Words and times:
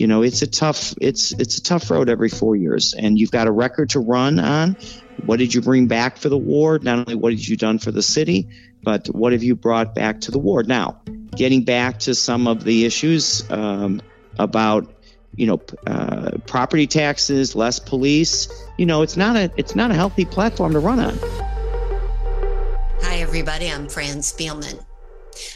You 0.00 0.06
know 0.06 0.22
it's 0.22 0.40
a 0.40 0.46
tough 0.46 0.94
it's 0.98 1.32
it's 1.32 1.58
a 1.58 1.62
tough 1.62 1.90
road 1.90 2.08
every 2.08 2.30
four 2.30 2.56
years. 2.56 2.94
And 2.94 3.18
you've 3.18 3.30
got 3.30 3.46
a 3.46 3.52
record 3.52 3.90
to 3.90 4.00
run 4.00 4.40
on. 4.40 4.78
What 5.26 5.38
did 5.38 5.52
you 5.52 5.60
bring 5.60 5.88
back 5.88 6.16
for 6.16 6.30
the 6.30 6.38
ward 6.38 6.82
not 6.82 7.00
only 7.00 7.16
what 7.16 7.34
have 7.34 7.40
you 7.40 7.58
done 7.58 7.78
for 7.78 7.92
the 7.92 8.02
city 8.02 8.48
but 8.82 9.08
what 9.08 9.32
have 9.32 9.42
you 9.42 9.54
brought 9.54 9.94
back 9.94 10.22
to 10.22 10.30
the 10.30 10.38
ward 10.38 10.66
now 10.66 11.02
getting 11.36 11.64
back 11.64 11.98
to 11.98 12.14
some 12.14 12.48
of 12.48 12.64
the 12.64 12.86
issues 12.86 13.44
um, 13.50 14.00
about 14.38 14.90
you 15.34 15.46
know 15.46 15.60
uh, 15.86 16.30
property 16.46 16.86
taxes 16.86 17.54
less 17.54 17.78
police 17.78 18.48
you 18.78 18.86
know 18.86 19.02
it's 19.02 19.18
not 19.18 19.36
a 19.36 19.52
it's 19.58 19.74
not 19.74 19.90
a 19.90 19.94
healthy 19.94 20.24
platform 20.24 20.72
to 20.72 20.78
run 20.78 20.98
on. 20.98 21.18
Hi 23.02 23.18
everybody. 23.18 23.70
I'm 23.70 23.86
fran 23.86 24.20
spielman. 24.20 24.82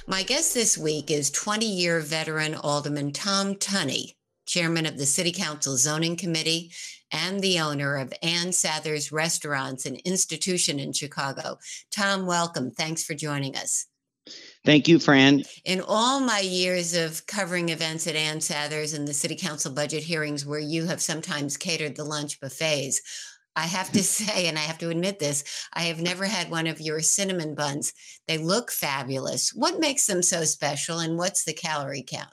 My 0.07 0.23
guest 0.23 0.53
this 0.53 0.77
week 0.77 1.11
is 1.11 1.31
20 1.31 1.65
year 1.65 2.01
veteran 2.01 2.55
alderman 2.55 3.11
tom 3.13 3.55
tunney 3.55 4.13
chairman 4.47 4.87
of 4.87 4.99
the 4.99 5.07
City 5.07 5.33
Council 5.33 5.77
Zoning 5.77 6.17
Committee, 6.17 6.73
and 7.11 7.41
the 7.41 7.61
owner 7.61 7.97
of 7.97 8.13
Ann 8.23 8.53
Sather's 8.53 9.13
Restaurants, 9.13 9.87
and 9.87 9.97
institution 9.99 10.79
in 10.79 10.93
Chicago. 10.93 11.59
Tom, 11.91 12.27
welcome. 12.27 12.71
Thanks 12.71 13.05
for 13.05 13.15
joining 13.15 13.57
us. 13.57 13.87
Thank 14.65 14.89
you, 14.89 14.99
Fran. 14.99 15.43
In 15.65 15.83
all 15.87 16.21
my 16.21 16.41
years 16.41 16.95
of 16.95 17.27
covering 17.27 17.69
events 17.69 18.07
at 18.07 18.17
Ann 18.17 18.41
Sather's 18.41 18.95
and 18.95 19.07
the 19.07 19.13
City 19.13 19.37
Council 19.37 19.73
budget 19.73 20.03
hearings, 20.03 20.47
where 20.47 20.61
you 20.61 20.87
have 20.87 21.03
sometimes 21.03 21.57
catered 21.57 21.97
the 21.97 22.05
lunch 22.05 22.41
buffets, 22.41 23.01
I 23.55 23.67
have 23.67 23.93
to 23.93 24.03
say, 24.03 24.49
and 24.49 24.59
I 24.59 24.63
have 24.63 24.79
to 24.79 24.89
admit 24.89 25.19
this, 25.19 25.45
I 25.75 25.83
have 25.83 26.01
never 26.01 26.25
had 26.25 26.51
one 26.51 26.67
of 26.67 26.81
your 26.81 27.01
cinnamon 27.01 27.55
buns. 27.55 27.93
They 28.27 28.39
look 28.39 28.71
fabulous. 28.71 29.51
What 29.51 29.79
makes 29.79 30.07
them 30.07 30.23
so 30.23 30.45
special, 30.45 30.99
and 30.99 31.19
what's 31.19 31.45
the 31.45 31.53
calorie 31.53 32.05
count? 32.07 32.33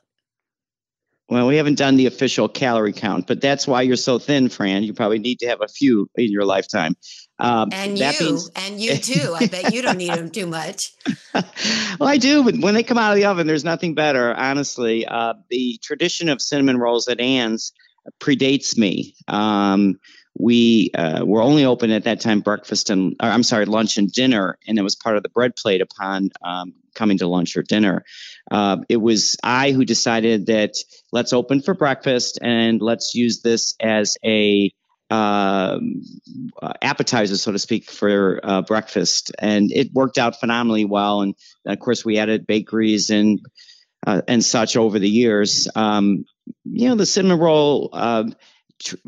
Well, 1.32 1.48
we 1.48 1.56
haven't 1.56 1.78
done 1.78 1.96
the 1.96 2.08
official 2.08 2.50
calorie 2.50 2.92
count, 2.92 3.26
but 3.26 3.40
that's 3.40 3.66
why 3.66 3.84
you're 3.84 3.96
so 3.96 4.20
thin, 4.20 4.50
Fran. 4.50 4.84
You 4.84 4.94
probably 4.94 5.18
need 5.18 5.40
to 5.40 5.48
have 5.48 5.62
a 5.62 5.68
few 5.70 6.10
in 6.16 6.30
your 6.30 6.44
lifetime. 6.44 6.98
Um, 7.40 7.70
and 7.72 7.98
you, 7.98 8.12
means- 8.20 8.52
and 8.54 8.82
you 8.82 8.98
too. 8.98 9.34
I 9.40 9.48
bet 9.48 9.74
you 9.74 9.82
don't 9.82 9.96
need 9.96 10.14
them 10.14 10.30
too 10.30 10.46
much. 10.46 10.92
well, 11.34 12.10
I 12.10 12.18
do, 12.18 12.44
but 12.44 12.56
when 12.60 12.74
they 12.74 12.84
come 12.84 12.98
out 12.98 13.12
of 13.12 13.16
the 13.16 13.28
oven, 13.28 13.48
there's 13.48 13.64
nothing 13.64 13.96
better. 13.96 14.36
Honestly, 14.36 15.06
uh, 15.06 15.36
the 15.50 15.80
tradition 15.82 16.28
of 16.28 16.42
cinnamon 16.42 16.78
rolls 16.78 17.08
at 17.08 17.22
Ann's 17.22 17.72
predates 18.20 18.78
me. 18.78 19.16
Um, 19.30 20.00
we 20.38 20.92
uh, 20.96 21.24
were 21.26 21.42
only 21.42 21.66
open 21.66 21.92
at 21.92 22.06
that 22.06 22.22
time 22.22 22.40
breakfast 22.40 22.90
and 22.90 23.16
I'm 23.20 23.44
sorry 23.44 23.66
lunch 23.66 23.98
and 23.98 24.12
dinner, 24.12 24.58
and 24.68 24.80
it 24.80 24.82
was 24.82 24.96
part 24.96 25.18
of 25.18 25.24
the 25.24 25.30
bread 25.30 25.56
plate 25.56 25.82
upon 25.82 26.30
um, 26.42 26.74
coming 26.96 27.18
to 27.20 27.28
lunch 27.28 27.58
or 27.58 27.64
dinner. 27.64 28.04
Uh, 28.50 28.78
it 28.90 28.98
was 28.98 29.38
I 29.44 29.72
who 29.72 29.86
decided 29.86 30.48
that 30.48 30.76
let's 31.12 31.34
open 31.34 31.62
for 31.62 31.74
breakfast 31.74 32.40
and 32.42 32.82
let's 32.82 33.14
use 33.14 33.42
this 33.42 33.76
as 33.80 34.18
a 34.26 34.72
um, 35.10 36.02
uh, 36.62 36.74
appetizer, 36.82 37.36
so 37.36 37.52
to 37.52 37.60
speak, 37.60 37.90
for 37.90 38.40
uh, 38.42 38.62
breakfast, 38.62 39.32
and 39.38 39.70
it 39.72 39.92
worked 39.94 40.18
out 40.18 40.40
phenomenally 40.40 40.86
well. 40.86 41.22
And 41.22 41.36
of 41.66 41.80
course, 41.80 42.06
we 42.06 42.18
added 42.18 42.48
bakeries 42.48 43.10
and 43.10 43.42
uh, 44.08 44.22
and 44.28 44.44
such 44.44 44.78
over 44.78 45.00
the 45.00 45.10
years. 45.10 45.68
Um, 45.76 46.26
you 46.64 46.88
know, 46.88 46.96
the 46.96 47.06
cinnamon 47.06 47.40
roll 47.40 47.90
uh, 47.92 48.24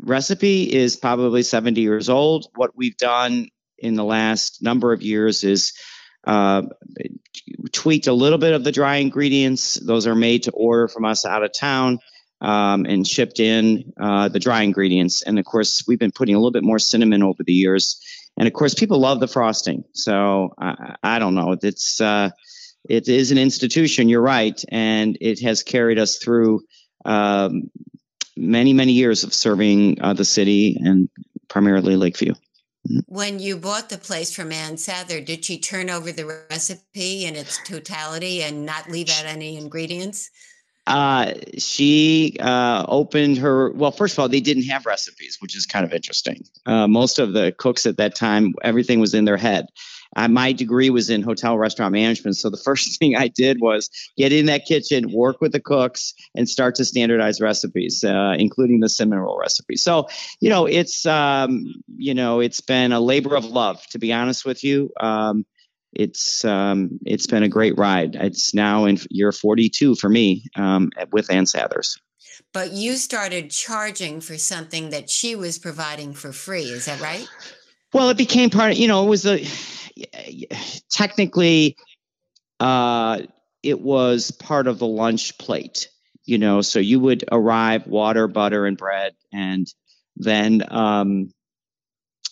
recipe 0.00 0.72
is 0.72 0.96
probably 0.96 1.42
70 1.42 1.80
years 1.80 2.08
old. 2.08 2.46
What 2.54 2.76
we've 2.76 2.96
done 2.96 3.48
in 3.78 3.94
the 3.94 4.04
last 4.04 4.62
number 4.62 4.92
of 4.92 5.02
years 5.02 5.44
is 5.44 5.72
uh, 6.26 6.62
tweaked 7.72 8.06
a 8.06 8.12
little 8.12 8.38
bit 8.38 8.54
of 8.54 8.64
the 8.64 8.72
dry 8.72 8.96
ingredients. 8.96 9.74
Those 9.74 10.06
are 10.06 10.14
made 10.14 10.44
to 10.44 10.52
order 10.52 10.88
from 10.88 11.04
us 11.04 11.24
out 11.24 11.42
of 11.42 11.52
town 11.52 11.98
um, 12.40 12.86
and 12.86 13.06
shipped 13.06 13.40
in 13.40 13.92
uh, 14.00 14.28
the 14.28 14.40
dry 14.40 14.62
ingredients. 14.62 15.22
And 15.22 15.38
of 15.38 15.44
course, 15.44 15.84
we've 15.86 15.98
been 15.98 16.12
putting 16.12 16.34
a 16.34 16.38
little 16.38 16.52
bit 16.52 16.64
more 16.64 16.78
cinnamon 16.78 17.22
over 17.22 17.42
the 17.42 17.52
years. 17.52 18.00
And 18.36 18.46
of 18.46 18.54
course, 18.54 18.74
people 18.74 18.98
love 18.98 19.20
the 19.20 19.28
frosting. 19.28 19.84
So 19.92 20.54
I, 20.58 20.96
I 21.02 21.18
don't 21.18 21.34
know. 21.34 21.56
It's 21.60 22.00
uh, 22.00 22.30
it 22.88 23.08
is 23.08 23.30
an 23.30 23.38
institution. 23.38 24.08
You're 24.08 24.20
right, 24.20 24.62
and 24.68 25.16
it 25.20 25.40
has 25.40 25.62
carried 25.62 25.98
us 25.98 26.18
through 26.18 26.62
um, 27.04 27.70
many, 28.36 28.72
many 28.72 28.92
years 28.92 29.24
of 29.24 29.32
serving 29.32 30.00
uh, 30.00 30.12
the 30.12 30.24
city 30.24 30.76
and 30.80 31.08
primarily 31.48 31.96
Lakeview. 31.96 32.32
Mm-hmm. 32.88 32.98
When 33.06 33.38
you 33.38 33.56
bought 33.56 33.88
the 33.88 33.98
place 33.98 34.34
from 34.34 34.52
Ann 34.52 34.74
Sather, 34.74 35.24
did 35.24 35.44
she 35.44 35.58
turn 35.58 35.88
over 35.88 36.12
the 36.12 36.26
recipe 36.50 37.24
in 37.24 37.34
its 37.34 37.58
totality 37.64 38.42
and 38.42 38.66
not 38.66 38.90
leave 38.90 39.08
out 39.08 39.24
any 39.24 39.56
ingredients? 39.56 40.30
Uh, 40.86 41.32
she 41.56 42.36
uh, 42.40 42.84
opened 42.86 43.38
her. 43.38 43.70
Well, 43.70 43.90
first 43.90 44.14
of 44.14 44.18
all, 44.18 44.28
they 44.28 44.40
didn't 44.40 44.64
have 44.64 44.84
recipes, 44.84 45.38
which 45.40 45.56
is 45.56 45.64
kind 45.64 45.84
of 45.84 45.94
interesting. 45.94 46.44
Uh, 46.66 46.86
most 46.86 47.18
of 47.18 47.32
the 47.32 47.52
cooks 47.56 47.86
at 47.86 47.96
that 47.96 48.14
time, 48.14 48.52
everything 48.62 49.00
was 49.00 49.14
in 49.14 49.24
their 49.24 49.38
head. 49.38 49.66
Uh, 50.16 50.28
my 50.28 50.52
degree 50.52 50.90
was 50.90 51.10
in 51.10 51.22
hotel 51.22 51.58
restaurant 51.58 51.92
management. 51.92 52.36
So 52.36 52.50
the 52.50 52.56
first 52.56 52.98
thing 52.98 53.16
I 53.16 53.28
did 53.28 53.60
was 53.60 53.90
get 54.16 54.32
in 54.32 54.46
that 54.46 54.66
kitchen, 54.66 55.12
work 55.12 55.40
with 55.40 55.52
the 55.52 55.60
cooks, 55.60 56.14
and 56.34 56.48
start 56.48 56.76
to 56.76 56.84
standardize 56.84 57.40
recipes, 57.40 58.04
uh, 58.04 58.34
including 58.38 58.80
the 58.80 58.88
cinnamon 58.88 59.20
roll 59.20 59.38
recipe. 59.38 59.76
So, 59.76 60.08
you 60.40 60.50
know, 60.50 60.66
it's, 60.66 61.06
um, 61.06 61.66
you 61.96 62.14
know, 62.14 62.40
it's 62.40 62.60
been 62.60 62.92
a 62.92 63.00
labor 63.00 63.36
of 63.36 63.44
love, 63.44 63.84
to 63.88 63.98
be 63.98 64.12
honest 64.12 64.44
with 64.44 64.64
you. 64.64 64.90
Um, 65.00 65.44
it's 65.92 66.44
um, 66.44 66.98
it's 67.06 67.28
been 67.28 67.44
a 67.44 67.48
great 67.48 67.78
ride. 67.78 68.16
It's 68.16 68.52
now 68.52 68.86
in 68.86 68.98
year 69.10 69.30
42 69.30 69.94
for 69.94 70.08
me 70.08 70.46
um, 70.56 70.90
with 71.12 71.30
Ann 71.30 71.46
Sathers. 71.46 71.96
But 72.52 72.72
you 72.72 72.96
started 72.96 73.50
charging 73.50 74.20
for 74.20 74.36
something 74.36 74.90
that 74.90 75.08
she 75.08 75.36
was 75.36 75.58
providing 75.58 76.12
for 76.12 76.32
free. 76.32 76.64
Is 76.64 76.86
that 76.86 77.00
right? 77.00 77.28
Well, 77.92 78.10
it 78.10 78.16
became 78.16 78.50
part 78.50 78.72
of, 78.72 78.78
you 78.78 78.88
know, 78.88 79.04
it 79.06 79.08
was 79.08 79.24
a, 79.24 79.44
technically, 80.90 81.76
uh, 82.60 83.22
it 83.62 83.80
was 83.80 84.30
part 84.30 84.66
of 84.66 84.78
the 84.78 84.86
lunch 84.86 85.38
plate, 85.38 85.88
you 86.24 86.38
know, 86.38 86.60
so 86.60 86.78
you 86.78 87.00
would 87.00 87.24
arrive 87.30 87.86
water, 87.86 88.28
butter, 88.28 88.66
and 88.66 88.76
bread, 88.76 89.14
and 89.32 89.66
then, 90.16 90.62
um, 90.70 91.32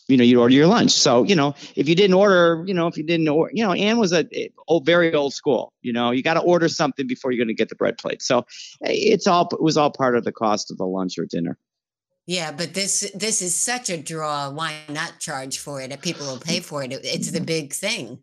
you 0.08 0.16
know, 0.16 0.24
you'd 0.24 0.38
order 0.38 0.54
your 0.54 0.66
lunch. 0.66 0.92
So, 0.92 1.22
you 1.24 1.34
know, 1.34 1.54
if 1.74 1.88
you 1.88 1.94
didn't 1.94 2.14
order, 2.14 2.64
you 2.66 2.74
know, 2.74 2.86
if 2.86 2.96
you 2.96 3.04
didn't 3.04 3.28
order, 3.28 3.52
you 3.54 3.64
know, 3.64 3.72
Ann 3.72 3.98
was 3.98 4.12
a, 4.12 4.26
a 4.68 4.80
very 4.84 5.14
old 5.14 5.32
school. 5.32 5.72
You 5.80 5.92
know, 5.92 6.10
you 6.10 6.22
got 6.22 6.34
to 6.34 6.40
order 6.40 6.68
something 6.68 7.06
before 7.06 7.30
you're 7.30 7.38
going 7.44 7.48
to 7.48 7.54
get 7.54 7.68
the 7.68 7.76
bread 7.76 7.98
plate. 7.98 8.20
So, 8.20 8.44
it's 8.80 9.26
all 9.26 9.48
it 9.52 9.62
was 9.62 9.76
all 9.76 9.90
part 9.90 10.16
of 10.16 10.24
the 10.24 10.32
cost 10.32 10.70
of 10.70 10.76
the 10.76 10.84
lunch 10.84 11.18
or 11.18 11.24
dinner. 11.24 11.56
Yeah, 12.26 12.52
but 12.52 12.74
this 12.74 13.10
this 13.14 13.42
is 13.42 13.54
such 13.54 13.90
a 13.90 13.96
draw. 13.96 14.50
Why 14.50 14.76
not 14.88 15.18
charge 15.18 15.58
for 15.58 15.80
it? 15.80 15.90
If 15.90 16.02
people 16.02 16.26
will 16.26 16.38
pay 16.38 16.60
for 16.60 16.82
it, 16.82 16.92
it's 16.92 17.32
the 17.32 17.40
big 17.40 17.72
thing. 17.72 18.20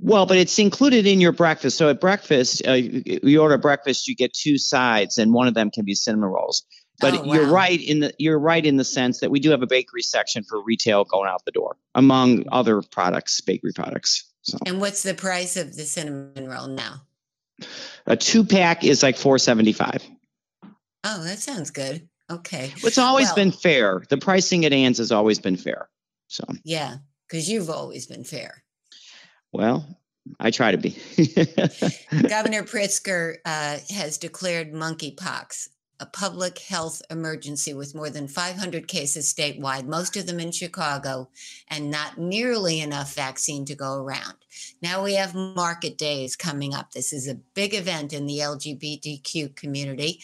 Well, 0.00 0.26
but 0.26 0.36
it's 0.36 0.58
included 0.58 1.06
in 1.06 1.20
your 1.20 1.30
breakfast. 1.30 1.78
So 1.78 1.88
at 1.88 2.00
breakfast, 2.00 2.66
uh, 2.66 2.72
you 2.72 3.40
order 3.40 3.56
breakfast, 3.56 4.08
you 4.08 4.16
get 4.16 4.32
two 4.32 4.58
sides, 4.58 5.18
and 5.18 5.32
one 5.32 5.46
of 5.46 5.54
them 5.54 5.70
can 5.70 5.84
be 5.84 5.94
cinnamon 5.94 6.30
rolls. 6.30 6.64
But 6.98 7.14
oh, 7.14 7.22
wow. 7.22 7.34
you're 7.34 7.46
right 7.46 7.80
in 7.80 8.00
the 8.00 8.12
you're 8.18 8.38
right 8.38 8.64
in 8.64 8.76
the 8.76 8.84
sense 8.84 9.20
that 9.20 9.30
we 9.30 9.38
do 9.38 9.50
have 9.50 9.62
a 9.62 9.66
bakery 9.66 10.02
section 10.02 10.42
for 10.42 10.62
retail 10.62 11.04
going 11.04 11.28
out 11.28 11.44
the 11.44 11.52
door, 11.52 11.76
among 11.94 12.46
other 12.50 12.82
products, 12.82 13.40
bakery 13.40 13.72
products. 13.72 14.28
So. 14.42 14.58
And 14.66 14.80
what's 14.80 15.04
the 15.04 15.14
price 15.14 15.56
of 15.56 15.76
the 15.76 15.84
cinnamon 15.84 16.48
roll 16.48 16.66
now? 16.66 17.02
A 18.06 18.16
two 18.16 18.44
pack 18.44 18.82
is 18.82 19.04
like 19.04 19.16
four 19.16 19.38
seventy 19.38 19.72
five. 19.72 20.02
Oh, 21.04 21.22
that 21.22 21.38
sounds 21.38 21.70
good. 21.70 22.08
Okay. 22.36 22.72
It's 22.78 22.98
always 22.98 23.26
Well- 23.28 23.34
been 23.36 23.52
fair. 23.52 24.02
The 24.08 24.18
pricing 24.18 24.64
at 24.64 24.72
Ann's 24.72 24.98
has 24.98 25.12
always 25.12 25.38
been 25.38 25.56
fair. 25.56 25.88
So, 26.28 26.44
Yeah, 26.64 26.96
because 27.28 27.48
you've 27.48 27.70
always 27.70 28.06
been 28.06 28.24
fair. 28.24 28.64
well, 29.52 29.86
I 30.40 30.50
try 30.50 30.70
to 30.70 30.78
be. 30.78 30.90
Governor 32.28 32.62
Pritzker 32.62 33.36
uh, 33.44 33.78
has 33.90 34.18
declared 34.18 34.72
monkeypox 34.72 35.68
a 36.00 36.06
public 36.06 36.58
health 36.58 37.00
emergency 37.10 37.72
with 37.72 37.94
more 37.94 38.10
than 38.10 38.26
500 38.26 38.88
cases 38.88 39.32
statewide, 39.32 39.86
most 39.86 40.16
of 40.16 40.26
them 40.26 40.40
in 40.40 40.50
Chicago, 40.50 41.28
and 41.68 41.92
not 41.92 42.18
nearly 42.18 42.80
enough 42.80 43.14
vaccine 43.14 43.64
to 43.66 43.76
go 43.76 43.94
around. 43.94 44.34
Now 44.82 45.04
we 45.04 45.14
have 45.14 45.32
market 45.34 45.96
days 45.96 46.34
coming 46.34 46.74
up. 46.74 46.90
This 46.90 47.12
is 47.12 47.28
a 47.28 47.36
big 47.36 47.72
event 47.72 48.12
in 48.12 48.26
the 48.26 48.38
LGBTQ 48.38 49.54
community. 49.54 50.20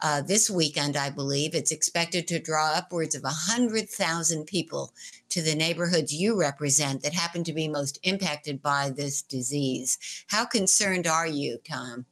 Uh, 0.00 0.20
this 0.20 0.50
weekend, 0.50 0.96
I 0.96 1.10
believe, 1.10 1.54
it's 1.54 1.72
expected 1.72 2.28
to 2.28 2.38
draw 2.38 2.72
upwards 2.74 3.14
of 3.14 3.22
100,000 3.22 4.44
people 4.44 4.92
to 5.30 5.42
the 5.42 5.54
neighborhoods 5.54 6.14
you 6.14 6.38
represent 6.38 7.02
that 7.02 7.14
happen 7.14 7.44
to 7.44 7.52
be 7.52 7.68
most 7.68 7.98
impacted 8.02 8.62
by 8.62 8.90
this 8.90 9.22
disease. 9.22 9.98
How 10.28 10.44
concerned 10.44 11.06
are 11.06 11.26
you, 11.26 11.58
Tom? 11.68 12.04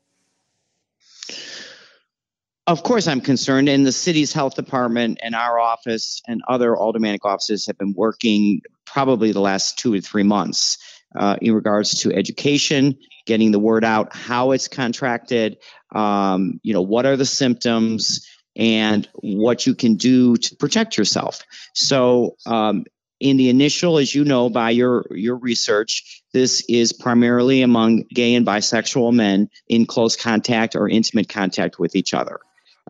Of 2.67 2.83
course, 2.83 3.07
I'm 3.07 3.21
concerned, 3.21 3.69
and 3.69 3.87
the 3.87 3.93
city's 3.93 4.33
health 4.33 4.55
department 4.55 5.19
and 5.23 5.35
our 5.35 5.59
office 5.59 6.23
and 6.27 6.41
other 6.49 6.75
aldermanic 6.75 7.27
offices 7.27 7.67
have 7.67 7.77
been 7.77 7.93
working 7.95 8.63
probably 8.87 9.33
the 9.33 9.41
last 9.41 9.79
two 9.79 9.95
to 9.95 10.01
three 10.01 10.23
months 10.23 10.79
uh, 11.15 11.37
in 11.41 11.55
regards 11.55 12.03
to 12.03 12.13
education, 12.13 12.99
getting 13.27 13.53
the 13.53 13.59
word 13.59 13.85
out, 13.85 14.15
how 14.15 14.53
it's 14.53 14.69
contracted, 14.69 15.59
um, 15.95 16.61
you 16.63 16.75
know, 16.75 16.83
what 16.83 17.07
are 17.07 17.17
the 17.17 17.25
symptoms, 17.25 18.29
and 18.57 19.09
what 19.15 19.67
you 19.67 19.75
can 19.75 19.97
do 19.97 20.37
to 20.37 20.57
protect 20.57 20.97
yourself. 20.97 21.43
So, 21.75 22.37
um, 22.47 22.85
in 23.21 23.37
the 23.37 23.49
initial, 23.49 23.99
as 23.99 24.15
you 24.15 24.25
know 24.25 24.51
by 24.51 24.71
your 24.71 25.07
your 25.11 25.37
research, 25.37 26.23
this 26.33 26.65
is 26.69 26.93
primarily 26.93 27.63
among 27.63 28.05
gay 28.13 28.35
and 28.35 28.47
bisexual 28.47 29.15
men 29.15 29.49
in 29.69 29.87
close 29.87 30.17
contact 30.17 30.77
or 30.77 30.89
intimate 30.89 31.29
contact 31.29 31.79
with 31.79 31.97
each 31.97 32.13
other. 32.13 32.41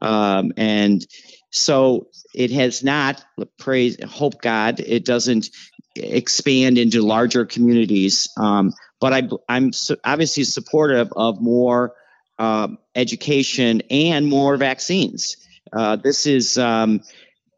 Um, 0.03 0.53
and 0.57 1.07
so 1.55 2.09
it 2.35 2.51
has 2.51 2.83
not 2.83 3.25
praise 3.59 3.97
hope 4.05 4.41
god 4.43 4.81
it 4.81 5.05
doesn't 5.05 5.49
expand 5.97 6.77
into 6.79 7.03
larger 7.03 7.45
communities 7.45 8.29
um, 8.37 8.73
but 9.01 9.13
I, 9.13 9.29
i'm 9.49 9.73
su- 9.73 9.97
obviously 10.05 10.45
supportive 10.45 11.13
of 11.15 11.41
more 11.41 11.95
um, 12.39 12.79
education 12.95 13.83
and 13.91 14.27
more 14.27 14.57
vaccines. 14.57 15.37
Uh, 15.73 15.97
this 15.97 16.27
is 16.27 16.59
um, 16.59 17.01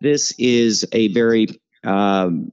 this 0.01 0.35
is 0.39 0.87
a 0.93 1.09
very 1.09 1.49
um, 1.85 2.53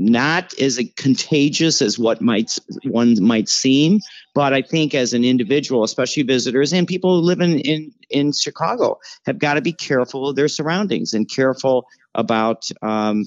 not 0.00 0.58
as 0.58 0.80
contagious 0.96 1.82
as 1.82 1.98
what 1.98 2.20
might 2.22 2.58
one 2.84 3.22
might 3.22 3.48
seem 3.48 4.00
but 4.34 4.52
I 4.52 4.62
think 4.62 4.94
as 4.94 5.12
an 5.12 5.24
individual, 5.24 5.82
especially 5.82 6.22
visitors 6.22 6.72
and 6.72 6.86
people 6.86 7.16
who 7.16 7.26
live 7.26 7.40
in, 7.40 7.58
in, 7.58 7.92
in 8.08 8.32
Chicago, 8.32 9.00
have 9.26 9.38
got 9.38 9.54
to 9.54 9.60
be 9.60 9.72
careful 9.72 10.28
of 10.28 10.36
their 10.36 10.48
surroundings 10.48 11.14
and 11.14 11.28
careful 11.28 11.86
about 12.14 12.68
um, 12.82 13.26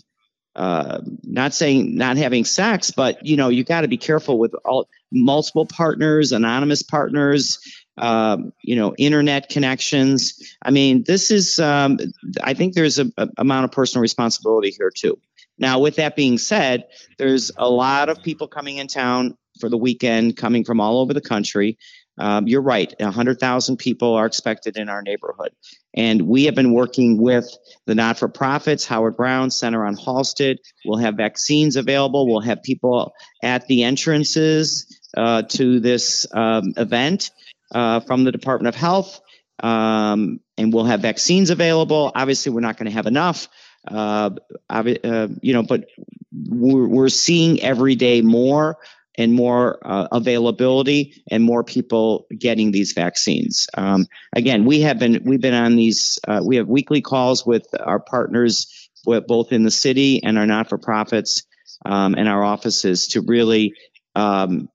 uh, 0.56 1.02
not 1.24 1.54
saying 1.54 1.96
not 1.96 2.16
having 2.18 2.46
sex, 2.46 2.92
but 2.92 3.26
you 3.26 3.38
know 3.38 3.50
you 3.50 3.64
got 3.64 3.82
to 3.82 3.88
be 3.88 3.98
careful 3.98 4.38
with 4.38 4.54
all 4.66 4.88
multiple 5.12 5.66
partners, 5.66 6.32
anonymous 6.32 6.84
partners, 6.84 7.60
um, 7.98 8.54
you 8.62 8.76
know, 8.76 8.94
internet 8.98 9.50
connections. 9.50 10.56
I 10.62 10.72
mean, 10.72 11.04
this 11.04 11.32
is 11.32 11.60
um, 11.60 11.98
I 12.42 12.54
think 12.54 12.76
there's 12.76 13.00
a, 13.00 13.12
a 13.18 13.30
amount 13.38 13.66
of 13.66 13.72
personal 13.72 14.04
responsibility 14.04 14.70
here 14.70 14.92
too. 14.96 15.20
Now, 15.58 15.80
with 15.80 15.98
that 15.98 16.16
being 16.16 16.38
said, 16.38 16.86
there's 17.18 17.52
a 17.58 17.70
lot 17.70 18.10
of 18.10 18.24
people 18.24 18.48
coming 18.48 18.78
in 18.78 18.88
town 18.88 19.38
for 19.60 19.70
the 19.70 19.78
weekend, 19.78 20.36
coming 20.36 20.64
from 20.64 20.80
all 20.80 21.00
over 21.00 21.14
the 21.14 21.22
country. 21.22 21.78
Um, 22.18 22.48
you're 22.48 22.62
right, 22.62 22.94
100,000 23.00 23.78
people 23.78 24.14
are 24.14 24.26
expected 24.26 24.78
in 24.78 24.88
our 24.88 25.02
neighborhood. 25.02 25.52
And 25.96 26.24
we 26.24 26.46
have 26.46 26.56
been 26.56 26.74
working 26.74 27.20
with 27.20 27.50
the 27.86 27.96
not 27.96 28.18
for 28.18 28.28
profits, 28.28 28.86
Howard 28.86 29.18
Brown 29.18 29.50
Center 29.50 29.86
on 29.86 29.96
Halsted. 29.96 30.58
We'll 30.86 31.00
have 31.00 31.16
vaccines 31.16 31.76
available. 31.76 32.28
We'll 32.28 32.42
have 32.42 32.62
people 32.62 33.14
at 33.42 33.68
the 33.68 33.84
entrances 33.84 35.00
uh, 35.18 35.44
to 35.44 35.80
this 35.80 36.28
um, 36.34 36.74
event 36.78 37.32
uh, 37.74 38.02
from 38.02 38.24
the 38.24 38.32
Department 38.32 38.76
of 38.76 38.80
Health. 38.80 39.20
Um, 39.62 40.40
and 40.58 40.74
we'll 40.74 40.86
have 40.86 41.02
vaccines 41.02 41.50
available. 41.50 42.12
Obviously, 42.14 42.52
we're 42.52 42.62
not 42.62 42.78
going 42.78 42.90
to 42.90 42.96
have 42.96 43.08
enough. 43.08 43.48
Uh, 43.88 44.32
uh, 44.70 45.28
you 45.42 45.54
know, 45.54 45.64
but 45.64 45.86
we're, 46.32 46.88
we're 46.88 47.10
seeing 47.10 47.62
every 47.62 47.96
day 47.96 48.22
more 48.22 48.78
and 49.18 49.34
more 49.34 49.80
uh, 49.86 50.08
availability 50.12 51.22
and 51.30 51.44
more 51.44 51.64
people 51.64 52.26
getting 52.36 52.72
these 52.72 52.94
vaccines. 52.94 53.68
Um, 53.76 54.08
again, 54.36 54.66
we 54.66 54.82
have 54.82 55.00
been 55.00 55.22
we've 55.24 55.42
been 55.42 55.54
on 55.54 55.76
these. 55.76 56.20
Uh, 56.28 56.42
we 56.44 56.56
have 56.56 56.68
weekly 56.68 57.02
calls 57.02 57.46
with 57.46 57.68
our 57.80 58.00
partners, 58.00 58.90
both 59.06 59.52
in 59.52 59.64
the 59.64 59.72
city 59.72 60.24
and 60.24 60.38
our 60.38 60.48
not 60.48 60.70
for 60.70 60.78
profits 60.78 61.44
um, 61.86 62.16
and 62.16 62.28
our 62.28 62.44
offices, 62.44 63.10
to 63.10 63.22
really 63.22 63.76
um, 64.16 64.70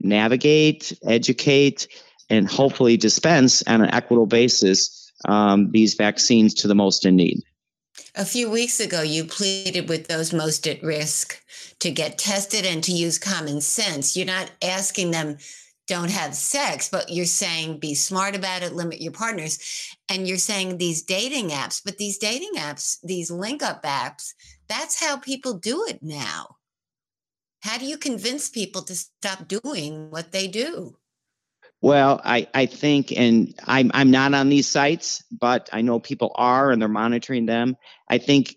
navigate, 0.00 0.96
educate, 1.02 1.88
and 2.30 2.48
hopefully 2.48 2.96
dispense 2.96 3.62
on 3.66 3.82
an 3.82 3.92
equitable 3.92 4.26
basis 4.26 5.12
um, 5.24 5.70
these 5.70 5.94
vaccines 5.94 6.54
to 6.54 6.68
the 6.68 6.74
most 6.74 7.04
in 7.04 7.16
need. 7.16 7.42
A 8.14 8.24
few 8.24 8.50
weeks 8.50 8.80
ago, 8.80 9.02
you 9.02 9.24
pleaded 9.24 9.88
with 9.88 10.08
those 10.08 10.32
most 10.32 10.66
at 10.66 10.82
risk 10.82 11.42
to 11.80 11.90
get 11.90 12.18
tested 12.18 12.64
and 12.66 12.82
to 12.84 12.92
use 12.92 13.18
common 13.18 13.60
sense. 13.60 14.16
You're 14.16 14.26
not 14.26 14.50
asking 14.62 15.10
them 15.10 15.38
don't 15.88 16.10
have 16.10 16.34
sex, 16.34 16.90
but 16.90 17.10
you're 17.10 17.24
saying 17.24 17.78
be 17.78 17.94
smart 17.94 18.36
about 18.36 18.62
it, 18.62 18.74
limit 18.74 19.00
your 19.00 19.12
partners. 19.12 19.58
And 20.10 20.28
you're 20.28 20.36
saying 20.36 20.76
these 20.76 21.02
dating 21.02 21.48
apps, 21.48 21.80
but 21.82 21.96
these 21.96 22.18
dating 22.18 22.52
apps, 22.58 22.98
these 23.02 23.30
link 23.30 23.62
up 23.62 23.82
apps, 23.82 24.34
that's 24.68 25.00
how 25.00 25.16
people 25.16 25.54
do 25.54 25.86
it 25.88 26.02
now. 26.02 26.56
How 27.60 27.78
do 27.78 27.86
you 27.86 27.96
convince 27.96 28.50
people 28.50 28.82
to 28.82 28.94
stop 28.94 29.48
doing 29.48 30.10
what 30.10 30.30
they 30.30 30.46
do? 30.46 30.98
Well, 31.80 32.20
I, 32.24 32.48
I 32.52 32.66
think, 32.66 33.12
and 33.12 33.54
I'm, 33.64 33.92
I'm 33.94 34.10
not 34.10 34.34
on 34.34 34.48
these 34.48 34.68
sites, 34.68 35.22
but 35.30 35.68
I 35.72 35.82
know 35.82 36.00
people 36.00 36.32
are 36.34 36.72
and 36.72 36.82
they're 36.82 36.88
monitoring 36.88 37.46
them. 37.46 37.76
I 38.08 38.18
think, 38.18 38.56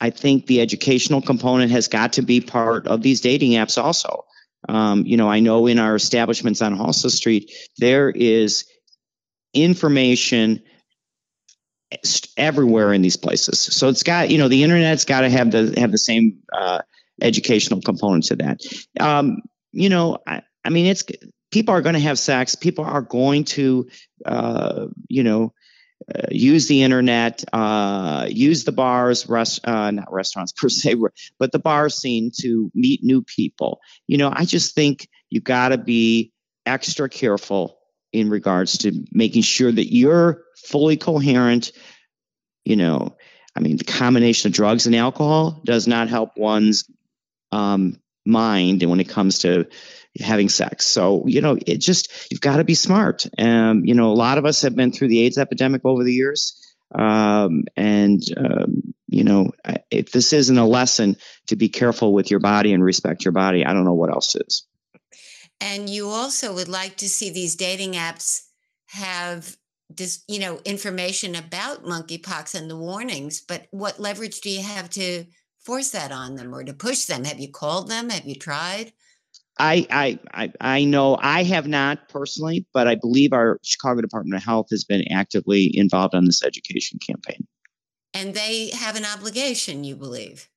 I 0.00 0.10
think 0.10 0.46
the 0.46 0.62
educational 0.62 1.20
component 1.20 1.72
has 1.72 1.88
got 1.88 2.14
to 2.14 2.22
be 2.22 2.40
part 2.40 2.86
of 2.86 3.02
these 3.02 3.20
dating 3.20 3.52
apps 3.52 3.76
also. 3.82 4.24
Um, 4.66 5.04
you 5.04 5.18
know, 5.18 5.28
I 5.28 5.40
know 5.40 5.66
in 5.66 5.78
our 5.78 5.94
establishments 5.94 6.62
on 6.62 6.74
Halsted 6.74 7.10
Street, 7.10 7.52
there 7.76 8.08
is 8.08 8.64
information 9.52 10.62
everywhere 12.36 12.94
in 12.94 13.02
these 13.02 13.18
places. 13.18 13.60
So 13.60 13.88
it's 13.88 14.02
got, 14.02 14.30
you 14.30 14.38
know, 14.38 14.48
the 14.48 14.62
internet's 14.62 15.04
got 15.04 15.20
to 15.20 15.28
have 15.28 15.50
the, 15.50 15.74
have 15.78 15.92
the 15.92 15.98
same, 15.98 16.38
uh, 16.50 16.80
educational 17.20 17.82
component 17.82 18.24
to 18.24 18.36
that. 18.36 18.60
Um, 18.98 19.42
you 19.70 19.90
know, 19.90 20.18
I, 20.26 20.42
I 20.64 20.70
mean, 20.70 20.86
it's, 20.86 21.04
people 21.54 21.72
are 21.72 21.82
going 21.82 21.94
to 21.94 22.00
have 22.00 22.18
sex. 22.18 22.56
People 22.56 22.84
are 22.84 23.00
going 23.00 23.44
to, 23.44 23.88
uh, 24.26 24.88
you 25.08 25.22
know, 25.22 25.54
uh, 26.12 26.26
use 26.32 26.66
the 26.66 26.82
internet, 26.82 27.44
uh, 27.52 28.26
use 28.28 28.64
the 28.64 28.72
bars, 28.72 29.28
rest, 29.28 29.64
uh, 29.64 29.92
not 29.92 30.12
restaurants 30.12 30.50
per 30.50 30.68
se, 30.68 30.96
but 31.38 31.52
the 31.52 31.60
bar 31.60 31.88
scene 31.88 32.32
to 32.40 32.72
meet 32.74 33.04
new 33.04 33.22
people. 33.22 33.78
You 34.08 34.18
know, 34.18 34.32
I 34.34 34.44
just 34.44 34.74
think 34.74 35.08
you 35.30 35.40
got 35.40 35.68
to 35.68 35.78
be 35.78 36.32
extra 36.66 37.08
careful 37.08 37.78
in 38.12 38.30
regards 38.30 38.78
to 38.78 39.04
making 39.12 39.42
sure 39.42 39.70
that 39.70 39.94
you're 39.94 40.42
fully 40.56 40.96
coherent. 40.96 41.70
You 42.64 42.74
know, 42.74 43.16
I 43.54 43.60
mean, 43.60 43.76
the 43.76 43.84
combination 43.84 44.48
of 44.48 44.54
drugs 44.54 44.86
and 44.86 44.96
alcohol 44.96 45.62
does 45.64 45.86
not 45.86 46.08
help 46.08 46.36
one's 46.36 46.90
um, 47.52 48.00
mind 48.24 48.82
and 48.82 48.90
when 48.90 49.00
it 49.00 49.08
comes 49.08 49.40
to 49.40 49.66
having 50.20 50.48
sex. 50.48 50.86
So, 50.86 51.24
you 51.26 51.40
know, 51.40 51.58
it 51.66 51.78
just, 51.78 52.30
you've 52.30 52.40
got 52.40 52.58
to 52.58 52.64
be 52.64 52.74
smart. 52.74 53.26
Um, 53.38 53.84
you 53.84 53.94
know, 53.94 54.12
a 54.12 54.14
lot 54.14 54.38
of 54.38 54.46
us 54.46 54.62
have 54.62 54.76
been 54.76 54.92
through 54.92 55.08
the 55.08 55.20
AIDS 55.20 55.38
epidemic 55.38 55.82
over 55.84 56.04
the 56.04 56.12
years. 56.12 56.60
Um, 56.94 57.64
and, 57.76 58.22
um, 58.36 58.94
you 59.08 59.24
know, 59.24 59.50
if 59.90 60.12
this 60.12 60.32
isn't 60.32 60.58
a 60.58 60.66
lesson 60.66 61.16
to 61.48 61.56
be 61.56 61.68
careful 61.68 62.12
with 62.12 62.30
your 62.30 62.40
body 62.40 62.72
and 62.72 62.84
respect 62.84 63.24
your 63.24 63.32
body, 63.32 63.64
I 63.64 63.72
don't 63.72 63.84
know 63.84 63.94
what 63.94 64.10
else 64.10 64.36
is. 64.36 64.66
And 65.60 65.88
you 65.88 66.08
also 66.08 66.54
would 66.54 66.68
like 66.68 66.96
to 66.98 67.08
see 67.08 67.30
these 67.30 67.56
dating 67.56 67.92
apps 67.92 68.42
have 68.88 69.56
this, 69.90 70.22
you 70.28 70.38
know, 70.38 70.60
information 70.64 71.34
about 71.34 71.84
monkeypox 71.84 72.54
and 72.54 72.70
the 72.70 72.76
warnings, 72.76 73.40
but 73.40 73.66
what 73.70 74.00
leverage 74.00 74.40
do 74.40 74.50
you 74.50 74.62
have 74.62 74.90
to 74.90 75.24
force 75.64 75.90
that 75.90 76.12
on 76.12 76.36
them 76.36 76.54
or 76.54 76.62
to 76.62 76.72
push 76.72 77.06
them? 77.06 77.24
Have 77.24 77.40
you 77.40 77.50
called 77.50 77.88
them? 77.88 78.10
Have 78.10 78.26
you 78.26 78.34
tried? 78.34 78.92
I, 79.58 79.86
I, 79.90 80.18
I, 80.32 80.52
I 80.60 80.84
know 80.84 81.16
I 81.20 81.44
have 81.44 81.68
not 81.68 82.08
personally, 82.08 82.66
but 82.72 82.88
I 82.88 82.96
believe 82.96 83.32
our 83.32 83.60
Chicago 83.62 84.00
Department 84.00 84.36
of 84.36 84.42
Health 84.42 84.66
has 84.70 84.84
been 84.84 85.04
actively 85.12 85.70
involved 85.72 86.14
on 86.14 86.24
this 86.24 86.42
education 86.42 86.98
campaign. 86.98 87.46
And 88.12 88.34
they 88.34 88.70
have 88.70 88.96
an 88.96 89.04
obligation, 89.04 89.84
you 89.84 89.96
believe? 89.96 90.48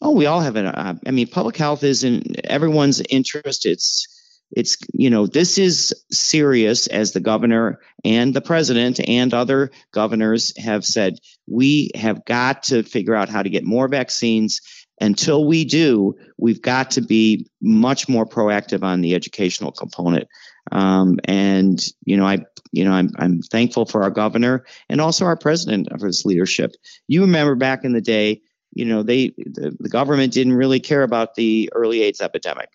Oh, 0.00 0.10
we 0.10 0.26
all 0.26 0.40
have 0.40 0.56
an. 0.56 0.66
Uh, 0.66 0.94
I 1.06 1.10
mean, 1.10 1.26
public 1.26 1.56
health 1.56 1.84
is 1.84 2.04
in 2.04 2.22
everyone's 2.44 3.00
interest. 3.10 3.66
It's 3.66 4.13
it's 4.54 4.78
you 4.92 5.10
know 5.10 5.26
this 5.26 5.58
is 5.58 5.94
serious 6.10 6.86
as 6.86 7.12
the 7.12 7.20
governor 7.20 7.80
and 8.04 8.32
the 8.32 8.40
president 8.40 9.00
and 9.06 9.34
other 9.34 9.70
governors 9.92 10.56
have 10.56 10.84
said. 10.84 11.18
We 11.46 11.90
have 11.94 12.24
got 12.24 12.64
to 12.64 12.82
figure 12.84 13.14
out 13.14 13.28
how 13.28 13.42
to 13.42 13.50
get 13.50 13.64
more 13.64 13.88
vaccines. 13.88 14.60
Until 15.00 15.44
we 15.44 15.64
do 15.64 16.14
we've 16.38 16.62
got 16.62 16.92
to 16.92 17.00
be 17.00 17.50
much 17.60 18.08
more 18.08 18.24
proactive 18.24 18.84
on 18.84 19.00
the 19.00 19.16
educational 19.16 19.72
component. 19.72 20.28
Um, 20.70 21.18
and 21.24 21.84
you 22.04 22.16
know 22.16 22.24
i 22.24 22.38
you 22.70 22.84
know 22.84 22.92
I'm, 22.92 23.10
I'm 23.18 23.42
thankful 23.42 23.86
for 23.86 24.04
our 24.04 24.10
governor 24.10 24.64
and 24.88 25.00
also 25.00 25.24
our 25.24 25.36
president 25.36 25.88
for 25.98 26.06
his 26.06 26.24
leadership. 26.24 26.76
You 27.08 27.22
remember 27.22 27.56
back 27.56 27.84
in 27.84 27.92
the 27.92 28.00
day 28.00 28.42
you 28.72 28.84
know 28.84 29.02
they 29.02 29.34
the, 29.36 29.76
the 29.80 29.88
government 29.88 30.32
didn't 30.32 30.54
really 30.54 30.80
care 30.80 31.02
about 31.02 31.34
the 31.34 31.70
early 31.74 32.02
aids 32.02 32.20
epidemic 32.20 32.70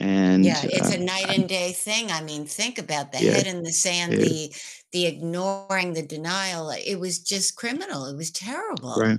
and 0.00 0.44
yeah, 0.44 0.60
it's 0.64 0.92
uh, 0.92 0.98
a 0.98 0.98
night 0.98 1.26
and 1.28 1.48
day 1.48 1.72
thing. 1.72 2.10
I 2.10 2.22
mean, 2.22 2.46
think 2.46 2.78
about 2.78 3.12
the 3.12 3.22
yeah, 3.22 3.32
head 3.32 3.46
in 3.46 3.62
the 3.62 3.70
sand, 3.70 4.12
yeah. 4.12 4.18
the 4.20 4.54
the 4.92 5.06
ignoring, 5.06 5.92
the 5.92 6.02
denial. 6.02 6.70
It 6.70 6.96
was 6.98 7.18
just 7.20 7.54
criminal. 7.56 8.06
It 8.06 8.16
was 8.16 8.30
terrible. 8.30 8.94
Right. 8.96 9.18